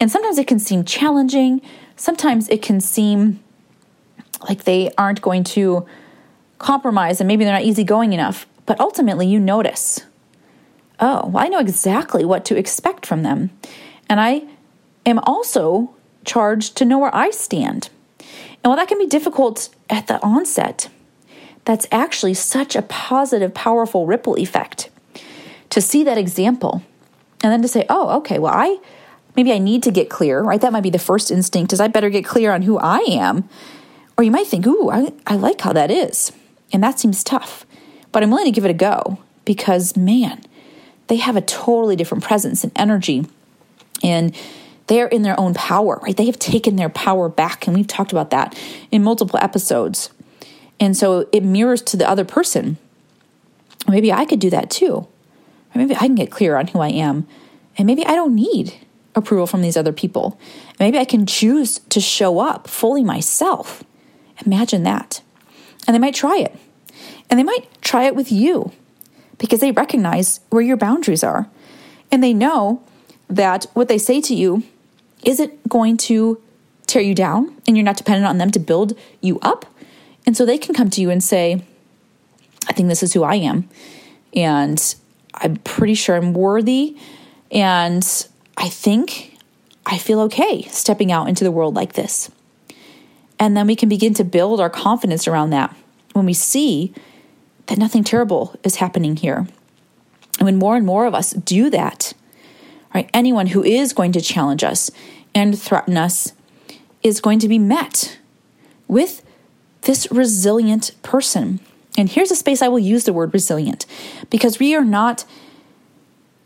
And 0.00 0.10
sometimes 0.10 0.38
it 0.38 0.46
can 0.46 0.58
seem 0.58 0.84
challenging, 0.84 1.60
sometimes 1.96 2.48
it 2.48 2.62
can 2.62 2.80
seem 2.80 3.40
like 4.48 4.64
they 4.64 4.90
aren't 4.96 5.20
going 5.20 5.42
to 5.42 5.86
compromise 6.58 7.20
and 7.20 7.26
maybe 7.26 7.44
they're 7.44 7.52
not 7.52 7.62
easygoing 7.62 8.12
enough. 8.12 8.46
But 8.66 8.78
ultimately, 8.80 9.26
you 9.26 9.40
notice, 9.40 10.04
oh, 11.00 11.26
well, 11.26 11.44
I 11.44 11.48
know 11.48 11.58
exactly 11.58 12.24
what 12.24 12.44
to 12.46 12.56
expect 12.56 13.06
from 13.06 13.22
them. 13.22 13.50
And 14.08 14.20
I 14.20 14.42
am 15.06 15.18
also 15.20 15.94
charged 16.24 16.76
to 16.76 16.84
know 16.84 16.98
where 16.98 17.14
I 17.14 17.30
stand. 17.30 17.88
And 18.18 18.70
while 18.70 18.76
that 18.76 18.88
can 18.88 18.98
be 18.98 19.06
difficult 19.06 19.70
at 19.88 20.06
the 20.06 20.22
onset, 20.22 20.90
that's 21.68 21.86
actually 21.92 22.32
such 22.32 22.74
a 22.74 22.80
positive, 22.80 23.52
powerful 23.52 24.06
ripple 24.06 24.38
effect 24.38 24.88
to 25.68 25.82
see 25.82 26.02
that 26.02 26.16
example 26.16 26.82
and 27.44 27.52
then 27.52 27.60
to 27.60 27.68
say, 27.68 27.84
oh, 27.90 28.16
okay, 28.16 28.38
well, 28.38 28.54
I 28.54 28.78
maybe 29.36 29.52
I 29.52 29.58
need 29.58 29.82
to 29.82 29.90
get 29.90 30.08
clear, 30.08 30.40
right? 30.40 30.58
That 30.62 30.72
might 30.72 30.82
be 30.82 30.88
the 30.88 30.98
first 30.98 31.30
instinct 31.30 31.74
is 31.74 31.78
I 31.78 31.88
better 31.88 32.08
get 32.08 32.24
clear 32.24 32.52
on 32.52 32.62
who 32.62 32.78
I 32.78 33.00
am 33.10 33.50
or 34.16 34.24
you 34.24 34.30
might 34.30 34.46
think, 34.46 34.66
ooh, 34.66 34.88
I, 34.88 35.12
I 35.26 35.36
like 35.36 35.60
how 35.60 35.74
that 35.74 35.90
is. 35.90 36.32
And 36.72 36.82
that 36.82 36.98
seems 36.98 37.22
tough. 37.22 37.66
But 38.12 38.22
I'm 38.22 38.30
willing 38.30 38.46
to 38.46 38.50
give 38.50 38.64
it 38.64 38.70
a 38.70 38.74
go 38.74 39.18
because, 39.44 39.94
man, 39.94 40.40
they 41.08 41.16
have 41.16 41.36
a 41.36 41.42
totally 41.42 41.96
different 41.96 42.24
presence 42.24 42.64
and 42.64 42.72
energy. 42.76 43.26
And 44.02 44.34
they're 44.86 45.06
in 45.06 45.20
their 45.20 45.38
own 45.38 45.52
power, 45.52 46.00
right? 46.02 46.16
They 46.16 46.26
have 46.26 46.38
taken 46.38 46.76
their 46.76 46.88
power 46.88 47.28
back. 47.28 47.66
And 47.66 47.76
we've 47.76 47.86
talked 47.86 48.10
about 48.10 48.30
that 48.30 48.58
in 48.90 49.02
multiple 49.04 49.38
episodes. 49.42 50.08
And 50.80 50.96
so 50.96 51.28
it 51.32 51.42
mirrors 51.42 51.82
to 51.82 51.96
the 51.96 52.08
other 52.08 52.24
person. 52.24 52.78
Maybe 53.88 54.12
I 54.12 54.24
could 54.24 54.40
do 54.40 54.50
that 54.50 54.70
too. 54.70 54.94
Or 54.94 55.08
maybe 55.74 55.94
I 55.94 56.00
can 56.00 56.14
get 56.14 56.30
clear 56.30 56.56
on 56.56 56.68
who 56.68 56.80
I 56.80 56.88
am. 56.88 57.26
And 57.76 57.86
maybe 57.86 58.04
I 58.06 58.14
don't 58.14 58.34
need 58.34 58.74
approval 59.14 59.46
from 59.46 59.62
these 59.62 59.76
other 59.76 59.92
people. 59.92 60.38
Maybe 60.78 60.98
I 60.98 61.04
can 61.04 61.26
choose 61.26 61.78
to 61.90 62.00
show 62.00 62.38
up 62.38 62.68
fully 62.68 63.02
myself 63.02 63.82
Imagine 64.46 64.82
that. 64.84 65.22
And 65.86 65.94
they 65.94 65.98
might 65.98 66.14
try 66.14 66.38
it. 66.38 66.56
And 67.30 67.38
they 67.38 67.44
might 67.44 67.68
try 67.82 68.04
it 68.04 68.14
with 68.14 68.30
you 68.30 68.72
because 69.38 69.60
they 69.60 69.72
recognize 69.72 70.40
where 70.50 70.62
your 70.62 70.76
boundaries 70.76 71.24
are. 71.24 71.48
And 72.10 72.22
they 72.22 72.34
know 72.34 72.82
that 73.28 73.66
what 73.74 73.88
they 73.88 73.98
say 73.98 74.20
to 74.22 74.34
you 74.34 74.62
isn't 75.24 75.68
going 75.68 75.96
to 75.96 76.40
tear 76.86 77.02
you 77.02 77.14
down 77.14 77.54
and 77.66 77.76
you're 77.76 77.84
not 77.84 77.96
dependent 77.96 78.26
on 78.26 78.38
them 78.38 78.50
to 78.52 78.58
build 78.58 78.96
you 79.20 79.38
up. 79.40 79.66
And 80.28 80.36
so 80.36 80.44
they 80.44 80.58
can 80.58 80.74
come 80.74 80.90
to 80.90 81.00
you 81.00 81.08
and 81.08 81.24
say, 81.24 81.62
I 82.68 82.74
think 82.74 82.90
this 82.90 83.02
is 83.02 83.14
who 83.14 83.22
I 83.22 83.36
am. 83.36 83.66
And 84.36 84.94
I'm 85.32 85.56
pretty 85.56 85.94
sure 85.94 86.16
I'm 86.16 86.34
worthy. 86.34 86.98
And 87.50 88.04
I 88.58 88.68
think 88.68 89.38
I 89.86 89.96
feel 89.96 90.20
okay 90.20 90.64
stepping 90.64 91.10
out 91.10 91.30
into 91.30 91.44
the 91.44 91.50
world 91.50 91.74
like 91.74 91.94
this. 91.94 92.30
And 93.38 93.56
then 93.56 93.66
we 93.66 93.74
can 93.74 93.88
begin 93.88 94.12
to 94.14 94.22
build 94.22 94.60
our 94.60 94.68
confidence 94.68 95.26
around 95.26 95.48
that 95.48 95.74
when 96.12 96.26
we 96.26 96.34
see 96.34 96.92
that 97.68 97.78
nothing 97.78 98.04
terrible 98.04 98.54
is 98.62 98.76
happening 98.76 99.16
here. 99.16 99.46
And 100.38 100.44
when 100.44 100.56
more 100.56 100.76
and 100.76 100.84
more 100.84 101.06
of 101.06 101.14
us 101.14 101.30
do 101.30 101.70
that, 101.70 102.12
right, 102.94 103.08
anyone 103.14 103.46
who 103.46 103.64
is 103.64 103.94
going 103.94 104.12
to 104.12 104.20
challenge 104.20 104.62
us 104.62 104.90
and 105.34 105.58
threaten 105.58 105.96
us 105.96 106.34
is 107.02 107.22
going 107.22 107.38
to 107.38 107.48
be 107.48 107.58
met 107.58 108.18
with 108.88 109.22
this 109.82 110.10
resilient 110.10 110.92
person. 111.02 111.60
And 111.96 112.08
here's 112.08 112.30
a 112.30 112.36
space 112.36 112.62
I 112.62 112.68
will 112.68 112.78
use 112.78 113.04
the 113.04 113.12
word 113.12 113.32
resilient 113.32 113.86
because 114.30 114.58
we 114.58 114.74
are 114.74 114.84
not 114.84 115.24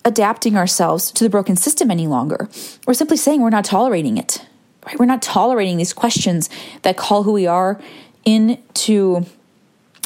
adapting 0.04 0.56
ourselves 0.56 1.10
to 1.12 1.24
the 1.24 1.30
broken 1.30 1.56
system 1.56 1.90
any 1.90 2.06
longer. 2.06 2.48
We're 2.86 2.94
simply 2.94 3.16
saying 3.16 3.40
we're 3.40 3.50
not 3.50 3.64
tolerating 3.64 4.18
it. 4.18 4.44
Right? 4.86 4.98
We're 4.98 5.06
not 5.06 5.22
tolerating 5.22 5.76
these 5.76 5.92
questions 5.92 6.50
that 6.82 6.96
call 6.96 7.22
who 7.22 7.32
we 7.32 7.46
are 7.46 7.80
into 8.24 9.26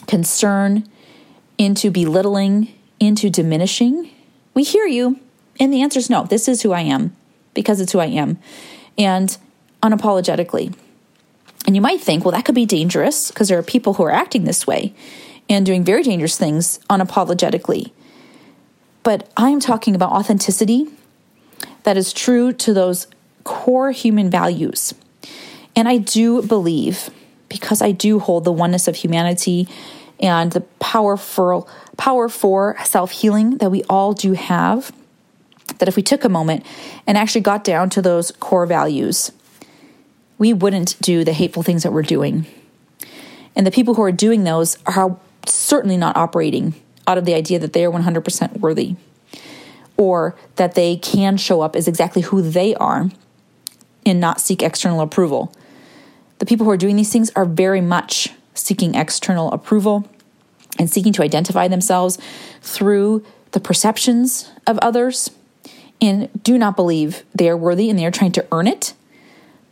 concern, 0.07 0.87
into 1.57 1.91
belittling, 1.91 2.75
into 3.01 3.31
diminishing. 3.31 4.11
We 4.55 4.63
hear 4.63 4.87
you, 4.87 5.19
and 5.59 5.73
the 5.73 5.83
answer 5.83 5.99
is 5.99 6.11
no. 6.11 6.25
This 6.25 6.47
is 6.49 6.63
who 6.63 6.73
I 6.73 6.83
am 6.83 7.17
because 7.55 7.81
it's 7.81 7.93
who 7.93 8.01
I 8.01 8.07
am, 8.07 8.39
and 8.99 9.37
unapologetically. 9.83 10.75
And 11.67 11.75
you 11.75 11.83
might 11.83 12.01
think, 12.01 12.25
well, 12.25 12.33
that 12.33 12.45
could 12.45 12.55
be 12.55 12.67
dangerous 12.67 13.31
because 13.31 13.49
there 13.49 13.59
are 13.59 13.63
people 13.63 13.95
who 13.95 14.05
are 14.05 14.13
acting 14.13 14.45
this 14.45 14.67
way 14.67 14.95
and 15.49 15.67
doing 15.67 15.85
very 15.85 16.03
dangerous 16.03 16.39
things 16.39 16.79
unapologetically. 16.89 17.91
But 19.03 19.31
I'm 19.37 19.61
talking 19.61 19.95
about 19.95 20.13
authenticity 20.13 20.89
that 21.83 21.97
is 21.97 22.13
true 22.13 22.53
to 22.53 22.73
those 22.73 23.07
core 23.45 23.93
human 23.93 24.31
values. 24.31 24.95
And 25.75 25.89
I 25.89 25.99
do 25.99 26.43
believe, 26.43 27.11
because 27.49 27.83
I 27.83 27.93
do 27.93 28.19
hold 28.19 28.45
the 28.45 28.53
oneness 28.53 28.89
of 28.89 28.97
humanity 28.97 29.69
and 30.19 30.51
the 30.53 30.63
power 30.81 31.17
for, 31.17 31.67
power 31.97 32.29
for 32.29 32.77
self 32.85 33.11
healing 33.11 33.59
that 33.59 33.71
we 33.71 33.85
all 33.85 34.13
do 34.13 34.33
have, 34.33 34.91
that 35.79 35.89
if 35.89 35.97
we 35.97 36.03
took 36.03 36.25
a 36.25 36.29
moment 36.29 36.65
and 37.07 37.19
actually 37.19 37.43
got 37.43 37.63
down 37.63 37.91
to 37.91 38.03
those 38.03 38.33
core 38.33 38.67
values, 38.67 39.31
we 40.39 40.53
wouldn't 40.53 41.01
do 41.01 41.25
the 41.25 41.33
hateful 41.33 41.63
things 41.63 41.83
that 41.83 41.93
we're 41.93 42.03
doing. 42.03 42.47
And 43.55 43.67
the 43.67 43.71
people 43.71 43.95
who 43.95 44.03
are 44.03 44.13
doing 44.13 44.45
those 44.45 44.79
are 44.87 45.17
certainly 45.47 45.97
not 45.97 46.17
operating 46.17 46.75
out 47.07 47.19
of 47.19 47.25
the 47.25 47.35
idea 47.35 47.59
that 47.59 47.73
they 47.73 47.85
are 47.85 47.91
100% 47.91 48.61
worthy 48.61 48.97
or 49.97 50.37
that 50.57 50.75
they 50.75 50.97
can 50.97 51.37
show 51.37 51.63
up 51.63 51.75
as 51.75 51.89
exactly 51.89 52.23
who 52.23 52.43
they 52.43 52.75
are 52.75 53.11
and 54.05 54.21
not 54.21 54.41
seek 54.41 54.63
external 54.63 55.01
approval. 55.01 55.53
The 56.39 56.47
people 56.47 56.67
who 56.67 56.71
are 56.71 56.77
doing 56.77 56.97
these 56.97 57.13
things 57.13 57.31
are 57.35 57.47
very 57.47 57.81
much 57.81 58.31
seeking 58.55 58.95
external 58.95 59.51
approval 59.53 60.09
and 60.79 60.91
seeking 60.91 61.13
to 61.15 61.23
identify 61.23 61.69
themselves 61.69 62.19
through 62.61 63.25
the 63.53 63.61
perceptions 63.61 64.51
of 64.67 64.79
others 64.79 65.31
and 66.01 66.29
do 66.43 66.59
not 66.59 66.77
believe 66.77 67.25
they 67.35 67.49
are 67.49 67.57
worthy 67.57 67.89
and 67.89 67.99
they 67.99 68.05
are 68.05 68.11
trying 68.11 68.33
to 68.33 68.47
earn 68.53 68.67
it 68.67 68.93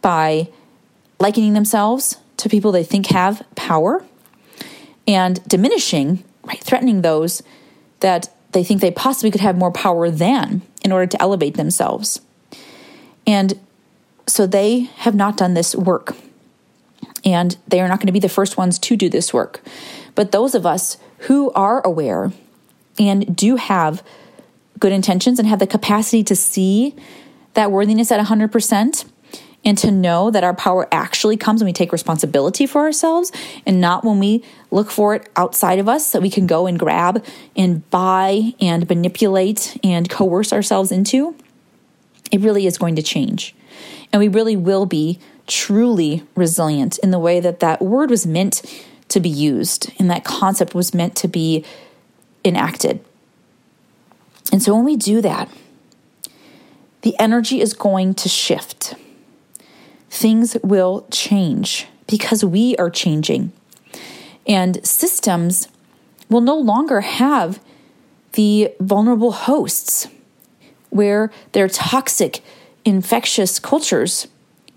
by 0.04 0.46
likening 1.18 1.54
themselves 1.54 2.18
to 2.36 2.46
people 2.50 2.72
they 2.72 2.84
think 2.84 3.06
have 3.06 3.42
power 3.54 4.04
and 5.08 5.42
diminishing, 5.48 6.22
right, 6.42 6.60
threatening 6.60 7.00
those 7.00 7.42
that 8.00 8.28
they 8.52 8.62
think 8.62 8.82
they 8.82 8.90
possibly 8.90 9.30
could 9.30 9.40
have 9.40 9.56
more 9.56 9.72
power 9.72 10.10
than 10.10 10.60
in 10.84 10.92
order 10.92 11.06
to 11.06 11.22
elevate 11.22 11.54
themselves. 11.54 12.20
And 13.26 13.58
so 14.26 14.46
they 14.46 14.90
have 14.96 15.14
not 15.14 15.38
done 15.38 15.54
this 15.54 15.74
work. 15.74 16.14
And 17.24 17.56
they 17.66 17.80
are 17.80 17.88
not 17.88 17.98
going 17.98 18.08
to 18.08 18.12
be 18.12 18.20
the 18.20 18.28
first 18.28 18.58
ones 18.58 18.78
to 18.80 18.96
do 18.98 19.08
this 19.08 19.32
work. 19.32 19.62
But 20.14 20.32
those 20.32 20.54
of 20.54 20.66
us 20.66 20.98
who 21.20 21.50
are 21.52 21.80
aware 21.80 22.30
and 22.98 23.34
do 23.34 23.56
have 23.56 24.02
good 24.78 24.92
intentions 24.92 25.38
and 25.38 25.48
have 25.48 25.60
the 25.60 25.66
capacity 25.66 26.22
to 26.24 26.36
see 26.36 26.94
that 27.54 27.70
worthiness 27.70 28.12
at 28.12 28.20
100% 28.20 29.06
and 29.64 29.78
to 29.78 29.90
know 29.90 30.30
that 30.30 30.44
our 30.44 30.54
power 30.54 30.86
actually 30.92 31.36
comes 31.36 31.60
when 31.60 31.66
we 31.66 31.72
take 31.72 31.92
responsibility 31.92 32.66
for 32.66 32.82
ourselves 32.82 33.32
and 33.64 33.80
not 33.80 34.04
when 34.04 34.18
we 34.18 34.44
look 34.70 34.90
for 34.90 35.14
it 35.14 35.28
outside 35.36 35.78
of 35.78 35.88
us 35.88 36.12
that 36.12 36.22
we 36.22 36.30
can 36.30 36.46
go 36.46 36.66
and 36.66 36.78
grab 36.78 37.24
and 37.56 37.88
buy 37.90 38.52
and 38.60 38.88
manipulate 38.88 39.78
and 39.82 40.10
coerce 40.10 40.52
ourselves 40.52 40.92
into, 40.92 41.34
it 42.30 42.40
really 42.40 42.66
is 42.66 42.78
going 42.78 42.96
to 42.96 43.02
change. 43.02 43.54
And 44.12 44.20
we 44.20 44.28
really 44.28 44.56
will 44.56 44.86
be 44.86 45.18
truly 45.46 46.22
resilient 46.34 46.98
in 46.98 47.10
the 47.10 47.18
way 47.18 47.40
that 47.40 47.60
that 47.60 47.82
word 47.82 48.10
was 48.10 48.26
meant 48.26 48.62
to 49.08 49.20
be 49.20 49.28
used 49.28 49.92
and 49.98 50.10
that 50.10 50.24
concept 50.24 50.74
was 50.74 50.94
meant 50.94 51.14
to 51.16 51.28
be 51.28 51.64
enacted. 52.44 53.04
And 54.52 54.62
so 54.62 54.74
when 54.74 54.84
we 54.84 54.96
do 54.96 55.20
that, 55.20 55.48
the 57.02 57.18
energy 57.18 57.60
is 57.60 57.74
going 57.74 58.14
to 58.14 58.28
shift. 58.28 58.94
Things 60.14 60.56
will 60.62 61.08
change 61.10 61.88
because 62.06 62.44
we 62.44 62.76
are 62.76 62.88
changing. 62.88 63.52
And 64.46 64.86
systems 64.86 65.66
will 66.30 66.40
no 66.40 66.56
longer 66.56 67.00
have 67.00 67.58
the 68.34 68.70
vulnerable 68.78 69.32
hosts 69.32 70.06
where 70.90 71.32
their 71.50 71.68
toxic, 71.68 72.42
infectious 72.84 73.58
cultures 73.58 74.28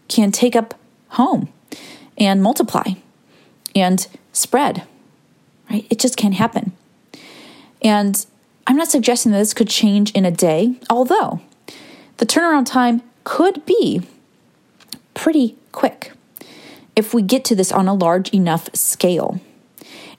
can 0.08 0.32
take 0.32 0.56
up 0.56 0.74
home 1.10 1.50
and 2.18 2.42
multiply 2.42 2.94
and 3.76 4.08
spread. 4.34 4.88
Right? 5.70 5.86
It 5.92 6.00
just 6.00 6.18
can't 6.18 6.34
happen. 6.34 6.72
And 7.84 8.26
I'm 8.66 8.76
not 8.76 8.88
suggesting 8.88 9.34
that 9.34 9.38
this 9.38 9.54
could 9.54 9.70
change 9.70 10.10
in 10.14 10.26
a 10.26 10.32
day, 10.32 10.80
although 10.90 11.42
the 12.18 12.26
turnaround 12.26 12.66
time 12.66 13.04
could 13.24 13.64
be 13.68 14.02
pretty 15.18 15.58
quick 15.72 16.12
if 16.96 17.14
we 17.14 17.22
get 17.22 17.44
to 17.46 17.56
this 17.56 17.72
on 17.72 17.88
a 17.88 17.94
large 17.94 18.30
enough 18.30 18.70
scale. 18.74 19.42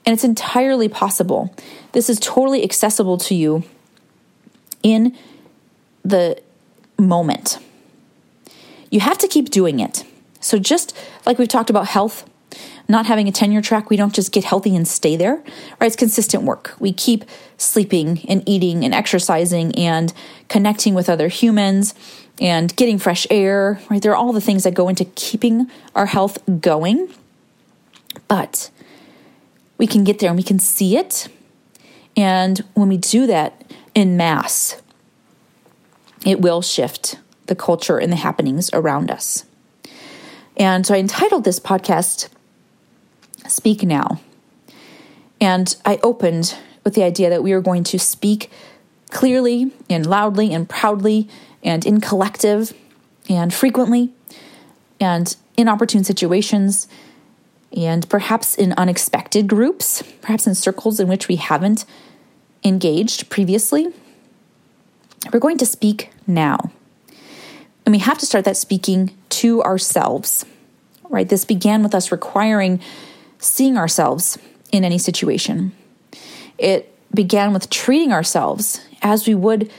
And 0.05 0.13
it's 0.13 0.23
entirely 0.23 0.89
possible. 0.89 1.55
This 1.93 2.09
is 2.09 2.19
totally 2.19 2.63
accessible 2.63 3.17
to 3.19 3.33
you 3.33 3.63
in 4.83 5.15
the 6.03 6.41
moment. 6.97 7.59
You 8.91 8.99
have 8.99 9.17
to 9.19 9.27
keep 9.27 9.49
doing 9.49 9.79
it. 9.79 10.03
So, 10.41 10.57
just 10.57 10.95
like 11.25 11.37
we've 11.37 11.47
talked 11.47 11.69
about 11.69 11.87
health, 11.87 12.27
not 12.87 13.05
having 13.05 13.27
a 13.27 13.31
tenure 13.31 13.61
track, 13.61 13.89
we 13.89 13.97
don't 13.97 14.13
just 14.13 14.31
get 14.31 14.43
healthy 14.43 14.75
and 14.75 14.87
stay 14.87 15.15
there, 15.15 15.35
right? 15.79 15.87
It's 15.87 15.95
consistent 15.95 16.43
work. 16.43 16.75
We 16.79 16.91
keep 16.91 17.23
sleeping 17.57 18.25
and 18.27 18.41
eating 18.47 18.83
and 18.83 18.93
exercising 18.93 19.75
and 19.75 20.13
connecting 20.47 20.93
with 20.93 21.09
other 21.09 21.27
humans 21.27 21.93
and 22.39 22.75
getting 22.75 22.97
fresh 22.97 23.27
air, 23.29 23.79
right? 23.89 24.01
There 24.01 24.11
are 24.11 24.15
all 24.15 24.33
the 24.33 24.41
things 24.41 24.63
that 24.63 24.73
go 24.73 24.87
into 24.87 25.05
keeping 25.05 25.69
our 25.95 26.05
health 26.05 26.39
going. 26.61 27.09
But 28.27 28.69
we 29.77 29.87
can 29.87 30.03
get 30.03 30.19
there 30.19 30.29
and 30.29 30.37
we 30.37 30.43
can 30.43 30.59
see 30.59 30.97
it. 30.97 31.27
And 32.15 32.59
when 32.73 32.89
we 32.89 32.97
do 32.97 33.27
that 33.27 33.63
in 33.93 34.17
mass, 34.17 34.81
it 36.25 36.41
will 36.41 36.61
shift 36.61 37.17
the 37.47 37.55
culture 37.55 37.97
and 37.97 38.11
the 38.11 38.17
happenings 38.17 38.69
around 38.73 39.09
us. 39.09 39.45
And 40.57 40.85
so 40.85 40.93
I 40.93 40.97
entitled 40.97 41.45
this 41.45 41.59
podcast 41.59 42.29
Speak 43.47 43.83
Now. 43.83 44.19
And 45.41 45.75
I 45.85 45.99
opened 46.03 46.55
with 46.83 46.93
the 46.95 47.03
idea 47.03 47.29
that 47.29 47.43
we 47.43 47.53
are 47.53 47.61
going 47.61 47.83
to 47.85 47.99
speak 47.99 48.51
clearly 49.09 49.71
and 49.89 50.05
loudly 50.05 50.53
and 50.53 50.67
proudly 50.67 51.29
and 51.63 51.85
in 51.85 52.01
collective 52.01 52.73
and 53.29 53.53
frequently 53.53 54.11
and 54.99 55.35
in 55.57 55.67
opportune 55.67 56.03
situations 56.03 56.87
and 57.75 58.09
perhaps 58.09 58.55
in 58.55 58.73
unexpected 58.73 59.47
groups, 59.47 60.03
perhaps 60.21 60.47
in 60.47 60.55
circles 60.55 60.99
in 60.99 61.07
which 61.07 61.27
we 61.27 61.35
haven't 61.35 61.85
engaged 62.63 63.29
previously. 63.29 63.93
We're 65.31 65.39
going 65.39 65.57
to 65.59 65.65
speak 65.65 66.11
now. 66.25 66.71
And 67.85 67.93
we 67.93 67.99
have 67.99 68.17
to 68.19 68.25
start 68.25 68.45
that 68.45 68.57
speaking 68.57 69.11
to 69.29 69.61
ourselves, 69.63 70.45
right? 71.09 71.27
This 71.27 71.45
began 71.45 71.83
with 71.83 71.93
us 71.93 72.11
requiring 72.11 72.79
seeing 73.37 73.77
ourselves 73.77 74.37
in 74.71 74.83
any 74.83 74.97
situation. 74.97 75.71
It 76.57 76.93
began 77.13 77.53
with 77.53 77.69
treating 77.69 78.11
ourselves 78.11 78.85
as 79.01 79.27
we 79.27 79.35
would 79.35 79.71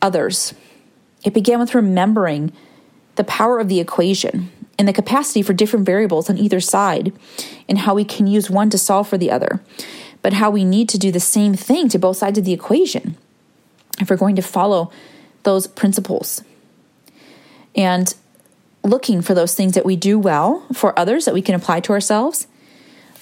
others. 0.00 0.54
It 1.24 1.34
began 1.34 1.60
with 1.60 1.74
remembering 1.74 2.52
the 3.16 3.24
power 3.24 3.58
of 3.58 3.68
the 3.68 3.80
equation 3.80 4.50
and 4.78 4.88
the 4.88 4.92
capacity 4.92 5.42
for 5.42 5.52
different 5.52 5.86
variables 5.86 6.30
on 6.30 6.38
either 6.38 6.60
side, 6.60 7.12
and 7.68 7.78
how 7.78 7.94
we 7.94 8.04
can 8.04 8.26
use 8.26 8.50
one 8.50 8.70
to 8.70 8.78
solve 8.78 9.08
for 9.08 9.18
the 9.18 9.30
other, 9.30 9.60
but 10.22 10.32
how 10.32 10.50
we 10.50 10.64
need 10.64 10.88
to 10.88 10.98
do 10.98 11.12
the 11.12 11.20
same 11.20 11.54
thing 11.54 11.88
to 11.88 11.98
both 11.98 12.16
sides 12.16 12.38
of 12.38 12.44
the 12.44 12.52
equation 12.52 13.16
if 14.00 14.08
we're 14.08 14.16
going 14.16 14.36
to 14.36 14.42
follow 14.42 14.90
those 15.42 15.66
principles. 15.66 16.42
And 17.76 18.12
looking 18.82 19.22
for 19.22 19.34
those 19.34 19.54
things 19.54 19.74
that 19.74 19.84
we 19.84 19.94
do 19.94 20.18
well 20.18 20.66
for 20.72 20.98
others 20.98 21.26
that 21.26 21.34
we 21.34 21.42
can 21.42 21.54
apply 21.54 21.80
to 21.80 21.92
ourselves, 21.92 22.46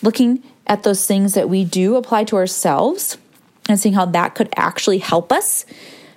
looking 0.03 0.43
at 0.67 0.83
those 0.85 1.07
things 1.07 1.35
that 1.35 1.49
we 1.49 1.65
do 1.65 1.97
apply 1.97 2.25
to 2.25 2.37
ourselves 2.37 3.19
and 3.69 3.79
seeing 3.79 3.95
how 3.95 4.07
that 4.07 4.35
could 4.35 4.49
actually 4.57 4.99
help 4.99 5.33
us 5.33 5.67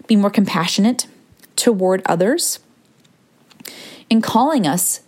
be 0.08 0.16
more 0.16 0.30
compassionate 0.30 1.08
toward 1.56 2.02
others, 2.06 2.60
and 4.10 4.22
calling 4.22 4.68
us 4.68 5.02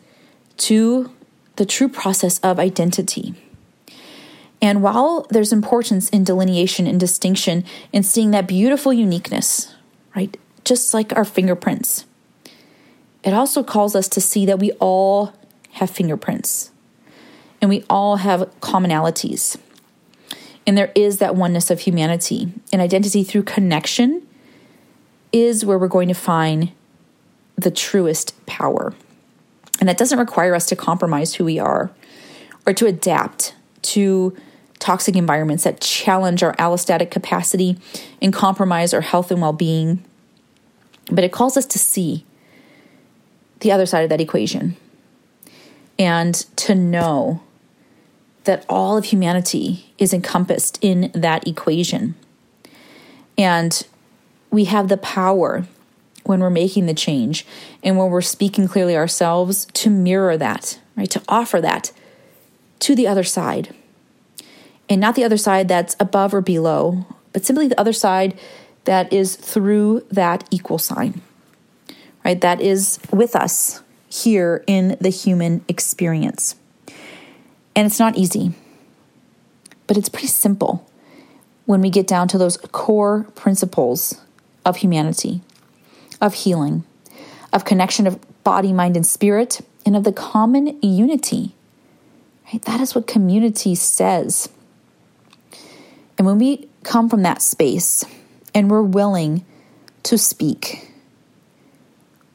to 0.58 1.12
the 1.56 1.66
true 1.66 1.90
process 1.90 2.40
of 2.40 2.60
identity. 2.60 3.34
And 4.62 4.82
while 4.82 5.28
there's 5.30 5.54
importance 5.54 6.10
in 6.10 6.24
delineation 6.24 6.88
and 6.88 7.00
distinction 7.00 7.64
and 7.94 8.06
seeing 8.06 8.32
that 8.32 8.48
beautiful 8.48 8.94
uniqueness, 8.94 9.74
right, 10.16 10.36
just 10.64 10.94
like 10.94 11.16
our 11.16 11.26
fingerprints, 11.26 12.06
it 13.24 13.34
also 13.34 13.64
calls 13.64 13.96
us 13.96 14.08
to 14.10 14.22
see 14.22 14.46
that 14.46 14.60
we 14.60 14.72
all 14.74 15.34
have 15.72 15.90
fingerprints 15.90 16.72
and 17.62 17.70
we 17.70 17.84
all 17.90 18.18
have 18.18 18.42
commonalities. 18.62 19.58
And 20.68 20.78
there 20.78 20.92
is 20.96 21.18
that 21.20 21.36
oneness 21.36 21.70
of 21.70 21.82
humanity 21.82 22.52
and 22.72 22.82
identity 22.82 23.24
through 23.24 23.44
connection 23.44 24.26
is 25.32 25.66
where 25.66 25.78
we're 25.78 25.88
going 25.88 26.08
to 26.08 26.14
find 26.14 26.72
the 27.56 27.72
truest 27.72 28.34
power. 28.46 28.94
And 29.80 29.90
that 29.90 29.98
doesn't 29.98 30.20
require 30.20 30.56
us 30.56 30.66
to 30.68 30.76
compromise 30.76 31.36
who 31.36 31.46
we 31.46 31.60
are 31.60 31.92
or 32.66 32.74
to 32.74 32.86
adapt 32.86 33.56
to 33.84 34.36
toxic 34.80 35.16
environments 35.16 35.64
that 35.64 35.80
challenge 35.80 36.44
our 36.44 36.54
allostatic 36.56 37.12
capacity 37.12 37.78
and 38.22 38.34
compromise 38.34 38.94
our 38.94 39.02
health 39.02 39.32
and 39.32 39.42
well 39.42 39.54
being. 39.54 40.04
But 41.12 41.24
it 41.24 41.32
calls 41.32 41.58
us 41.58 41.66
to 41.68 41.80
see 41.80 42.26
the 43.60 43.72
other 43.72 43.86
side 43.86 44.04
of 44.04 44.10
that 44.10 44.22
equation 44.22 44.76
and 45.98 46.34
to 46.58 46.76
know 46.76 47.42
that 48.44 48.66
all 48.70 48.98
of 48.98 49.06
humanity 49.06 49.94
is 49.98 50.14
encompassed 50.14 50.78
in 50.82 51.12
that 51.14 51.48
equation. 51.48 52.16
And 53.38 53.86
we 54.56 54.66
have 54.66 54.88
the 54.88 54.98
power 54.98 55.68
when 56.24 56.40
we're 56.40 56.50
making 56.50 56.88
the 56.88 56.94
change 56.94 57.46
and 57.84 57.98
when 57.98 58.10
we're 58.10 58.22
speaking 58.22 58.68
clearly 58.68 58.96
ourselves 58.96 59.66
to 59.74 59.90
mirror 59.90 60.38
that, 60.38 60.80
right? 60.96 61.12
To 61.12 61.22
offer 61.28 61.62
that 61.62 61.92
to 62.80 62.96
the 62.96 63.06
other 63.06 63.24
side 63.24 63.76
And 64.90 65.02
not 65.02 65.16
the 65.16 65.24
other 65.24 65.38
side 65.38 65.68
that's 65.68 65.96
above 66.00 66.34
or 66.34 66.42
below, 66.42 67.06
but 67.34 67.44
simply 67.44 67.68
the 67.68 67.80
other 67.80 67.94
side 67.94 68.40
that 68.84 69.12
is 69.12 69.36
through 69.36 70.06
that 70.12 70.48
equal 70.52 70.78
sign, 70.78 71.22
right? 72.24 72.40
That 72.40 72.62
is 72.62 73.00
with 73.12 73.36
us 73.36 73.82
here 74.10 74.64
in 74.68 74.96
the 75.02 75.10
human 75.10 75.66
experience. 75.68 76.56
And 77.76 77.88
it's 77.88 78.00
not 78.00 78.16
easy, 78.16 78.54
but 79.88 79.98
it's 79.98 80.10
pretty 80.10 80.28
simple 80.28 80.88
when 81.66 81.82
we 81.82 81.90
get 81.90 82.06
down 82.06 82.28
to 82.28 82.38
those 82.38 82.58
core 82.58 83.26
principles 83.36 84.22
of 84.66 84.78
humanity, 84.78 85.42
of 86.20 86.34
healing, 86.34 86.84
of 87.54 87.64
connection 87.64 88.08
of 88.08 88.20
body, 88.44 88.74
mind, 88.74 88.96
and 88.98 89.06
spirit, 89.06 89.62
and 89.86 89.96
of 89.96 90.04
the 90.04 90.12
common 90.12 90.78
unity. 90.82 91.56
Right? 92.52 92.62
That 92.64 92.82
is 92.82 92.96
what 92.96 93.08
community 93.08 93.76
says. 93.76 94.50
And 96.18 96.26
when 96.26 96.40
we 96.40 96.68
come 96.84 97.10
from 97.10 97.24
that 97.24 97.42
space 97.42 98.06
and 98.54 98.70
we're 98.70 98.82
willing 98.82 99.46
to 100.04 100.18
speak, 100.18 100.92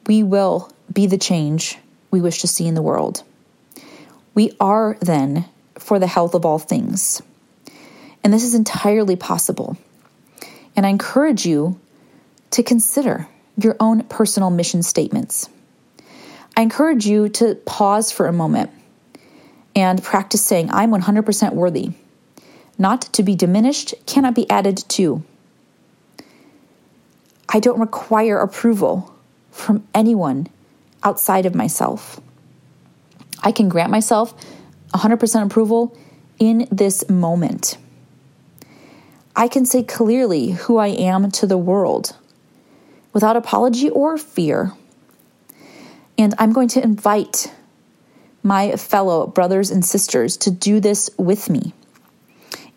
we 0.07 0.23
will 0.23 0.71
be 0.91 1.07
the 1.07 1.17
change 1.17 1.77
we 2.09 2.21
wish 2.21 2.41
to 2.41 2.47
see 2.47 2.67
in 2.67 2.75
the 2.75 2.81
world. 2.81 3.23
We 4.33 4.55
are 4.59 4.97
then 5.01 5.45
for 5.75 5.99
the 5.99 6.07
health 6.07 6.33
of 6.33 6.45
all 6.45 6.59
things. 6.59 7.21
And 8.23 8.33
this 8.33 8.43
is 8.43 8.55
entirely 8.55 9.15
possible. 9.15 9.77
And 10.75 10.85
I 10.85 10.89
encourage 10.89 11.45
you 11.45 11.79
to 12.51 12.63
consider 12.63 13.27
your 13.57 13.75
own 13.79 14.03
personal 14.03 14.49
mission 14.49 14.83
statements. 14.83 15.49
I 16.55 16.61
encourage 16.61 17.05
you 17.05 17.29
to 17.29 17.55
pause 17.55 18.11
for 18.11 18.27
a 18.27 18.33
moment 18.33 18.71
and 19.75 20.03
practice 20.03 20.43
saying, 20.43 20.69
I'm 20.71 20.91
100% 20.91 21.53
worthy. 21.53 21.91
Not 22.77 23.01
to 23.13 23.23
be 23.23 23.35
diminished, 23.35 23.93
cannot 24.05 24.35
be 24.35 24.49
added 24.49 24.77
to. 24.89 25.23
I 27.47 27.59
don't 27.59 27.79
require 27.79 28.39
approval 28.39 29.13
from 29.51 29.87
anyone 29.93 30.47
outside 31.03 31.45
of 31.45 31.55
myself. 31.55 32.19
I 33.43 33.51
can 33.51 33.69
grant 33.69 33.91
myself 33.91 34.33
100% 34.93 35.45
approval 35.45 35.97
in 36.39 36.67
this 36.71 37.09
moment. 37.09 37.77
I 39.35 39.47
can 39.47 39.65
say 39.65 39.83
clearly 39.83 40.51
who 40.51 40.77
I 40.77 40.87
am 40.87 41.31
to 41.31 41.47
the 41.47 41.57
world 41.57 42.15
without 43.13 43.35
apology 43.35 43.89
or 43.89 44.17
fear. 44.17 44.73
And 46.17 46.33
I'm 46.37 46.53
going 46.53 46.69
to 46.69 46.83
invite 46.83 47.51
my 48.43 48.75
fellow 48.75 49.27
brothers 49.27 49.71
and 49.71 49.83
sisters 49.85 50.37
to 50.37 50.51
do 50.51 50.79
this 50.79 51.09
with 51.17 51.49
me. 51.49 51.73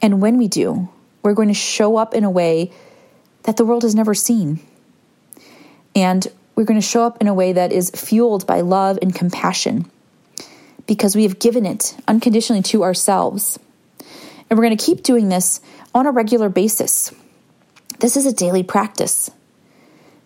And 0.03 0.21
when 0.21 0.37
we 0.37 0.49
do, 0.49 0.89
we're 1.23 1.35
going 1.35 1.49
to 1.49 1.55
show 1.55 1.97
up 1.97 2.15
in 2.15 2.25
a 2.25 2.31
way 2.31 2.73
that 3.45 3.57
the 3.57 3.65
world 3.65 3.83
has 3.83 3.95
never 3.95 4.15
seen. 4.15 4.61
And 5.97 6.27
we're 6.55 6.65
going 6.65 6.81
to 6.81 6.87
show 6.87 7.05
up 7.05 7.21
in 7.21 7.29
a 7.29 7.35
way 7.35 7.53
that 7.53 7.73
is 7.73 7.91
fueled 7.91 8.47
by 8.47 8.61
love 8.61 8.99
and 9.01 9.15
compassion 9.15 9.91
because 10.87 11.17
we 11.17 11.23
have 11.23 11.39
given 11.39 11.67
it 11.67 11.97
unconditionally 12.07 12.63
to 12.63 12.85
ourselves. 12.85 13.59
And 14.49 14.59
we're 14.59 14.65
going 14.65 14.77
to 14.77 14.85
keep 14.85 15.03
doing 15.03 15.29
this 15.29 15.61
on 15.95 16.07
a 16.07 16.11
regular 16.11 16.49
basis. 16.49 17.13
This 18.01 18.17
is 18.17 18.27
a 18.27 18.33
daily 18.33 18.63
practice. 18.63 19.31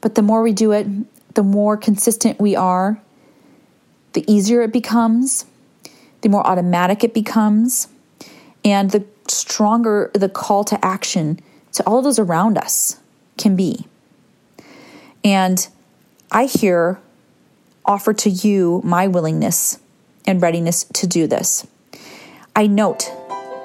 But 0.00 0.14
the 0.14 0.22
more 0.22 0.42
we 0.42 0.52
do 0.52 0.72
it, 0.72 0.86
the 1.34 1.42
more 1.42 1.76
consistent 1.76 2.40
we 2.40 2.56
are, 2.56 3.00
the 4.12 4.24
easier 4.32 4.62
it 4.62 4.72
becomes, 4.72 5.44
the 6.22 6.28
more 6.28 6.46
automatic 6.46 7.04
it 7.04 7.14
becomes, 7.14 7.88
and 8.64 8.90
the 8.90 9.04
stronger 9.28 10.10
the 10.14 10.28
call 10.28 10.64
to 10.64 10.84
action 10.84 11.38
to 11.72 11.86
all 11.86 11.98
of 11.98 12.04
those 12.04 12.18
around 12.18 12.58
us 12.58 12.98
can 13.36 13.54
be. 13.54 13.86
And 15.24 15.68
I 16.32 16.46
here 16.46 16.98
offer 17.84 18.12
to 18.14 18.30
you 18.30 18.80
my 18.84 19.06
willingness 19.06 19.78
and 20.26 20.42
readiness 20.42 20.84
to 20.84 21.06
do 21.06 21.26
this. 21.26 21.66
I 22.54 22.66
note 22.66 23.10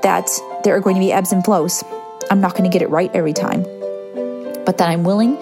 that 0.04 0.30
there 0.64 0.76
are 0.76 0.80
going 0.80 0.96
to 0.96 1.00
be 1.00 1.12
ebbs 1.12 1.32
and 1.32 1.44
flows. 1.44 1.84
I'm 2.30 2.42
not 2.42 2.52
going 2.52 2.64
to 2.64 2.70
get 2.70 2.82
it 2.82 2.90
right 2.90 3.12
every 3.14 3.34
time, 3.34 3.64
but 4.66 4.78
that 4.78 4.90
I'm 4.90 5.04
willing 5.04 5.38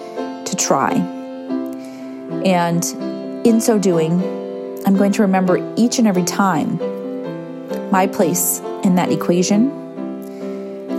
to 0.52 0.56
try. 0.56 0.92
And 2.44 2.84
in 3.46 3.60
so 3.60 3.78
doing, 3.78 4.12
I'm 4.86 4.96
going 4.96 5.12
to 5.12 5.22
remember 5.22 5.74
each 5.76 5.98
and 5.98 6.06
every 6.06 6.24
time 6.24 6.78
my 7.90 8.06
place 8.06 8.60
in 8.84 8.94
that 8.96 9.10
equation 9.10 9.70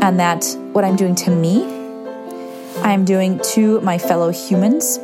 and 0.01 0.19
that 0.19 0.43
what 0.73 0.83
I'm 0.83 0.95
doing 0.95 1.15
to 1.15 1.31
me, 1.31 1.63
I'm 2.77 3.05
doing 3.05 3.39
to 3.53 3.79
my 3.81 3.97
fellow 3.97 4.31
humans. 4.31 4.99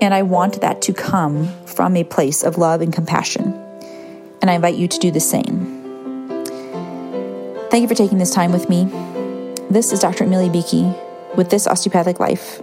And 0.00 0.14
I 0.14 0.22
want 0.22 0.60
that 0.60 0.82
to 0.82 0.92
come 0.92 1.48
from 1.64 1.96
a 1.96 2.04
place 2.04 2.44
of 2.44 2.56
love 2.58 2.82
and 2.82 2.92
compassion. 2.92 3.52
And 4.40 4.50
I 4.50 4.54
invite 4.54 4.76
you 4.76 4.86
to 4.86 4.98
do 4.98 5.10
the 5.10 5.20
same. 5.20 5.78
Thank 7.70 7.82
you 7.82 7.88
for 7.88 7.94
taking 7.94 8.18
this 8.18 8.32
time 8.32 8.52
with 8.52 8.68
me. 8.68 8.84
This 9.70 9.92
is 9.92 10.00
Dr. 10.00 10.24
Amelia 10.24 10.50
Beakey 10.52 10.94
with 11.36 11.50
This 11.50 11.66
Osteopathic 11.66 12.20
Life. 12.20 12.62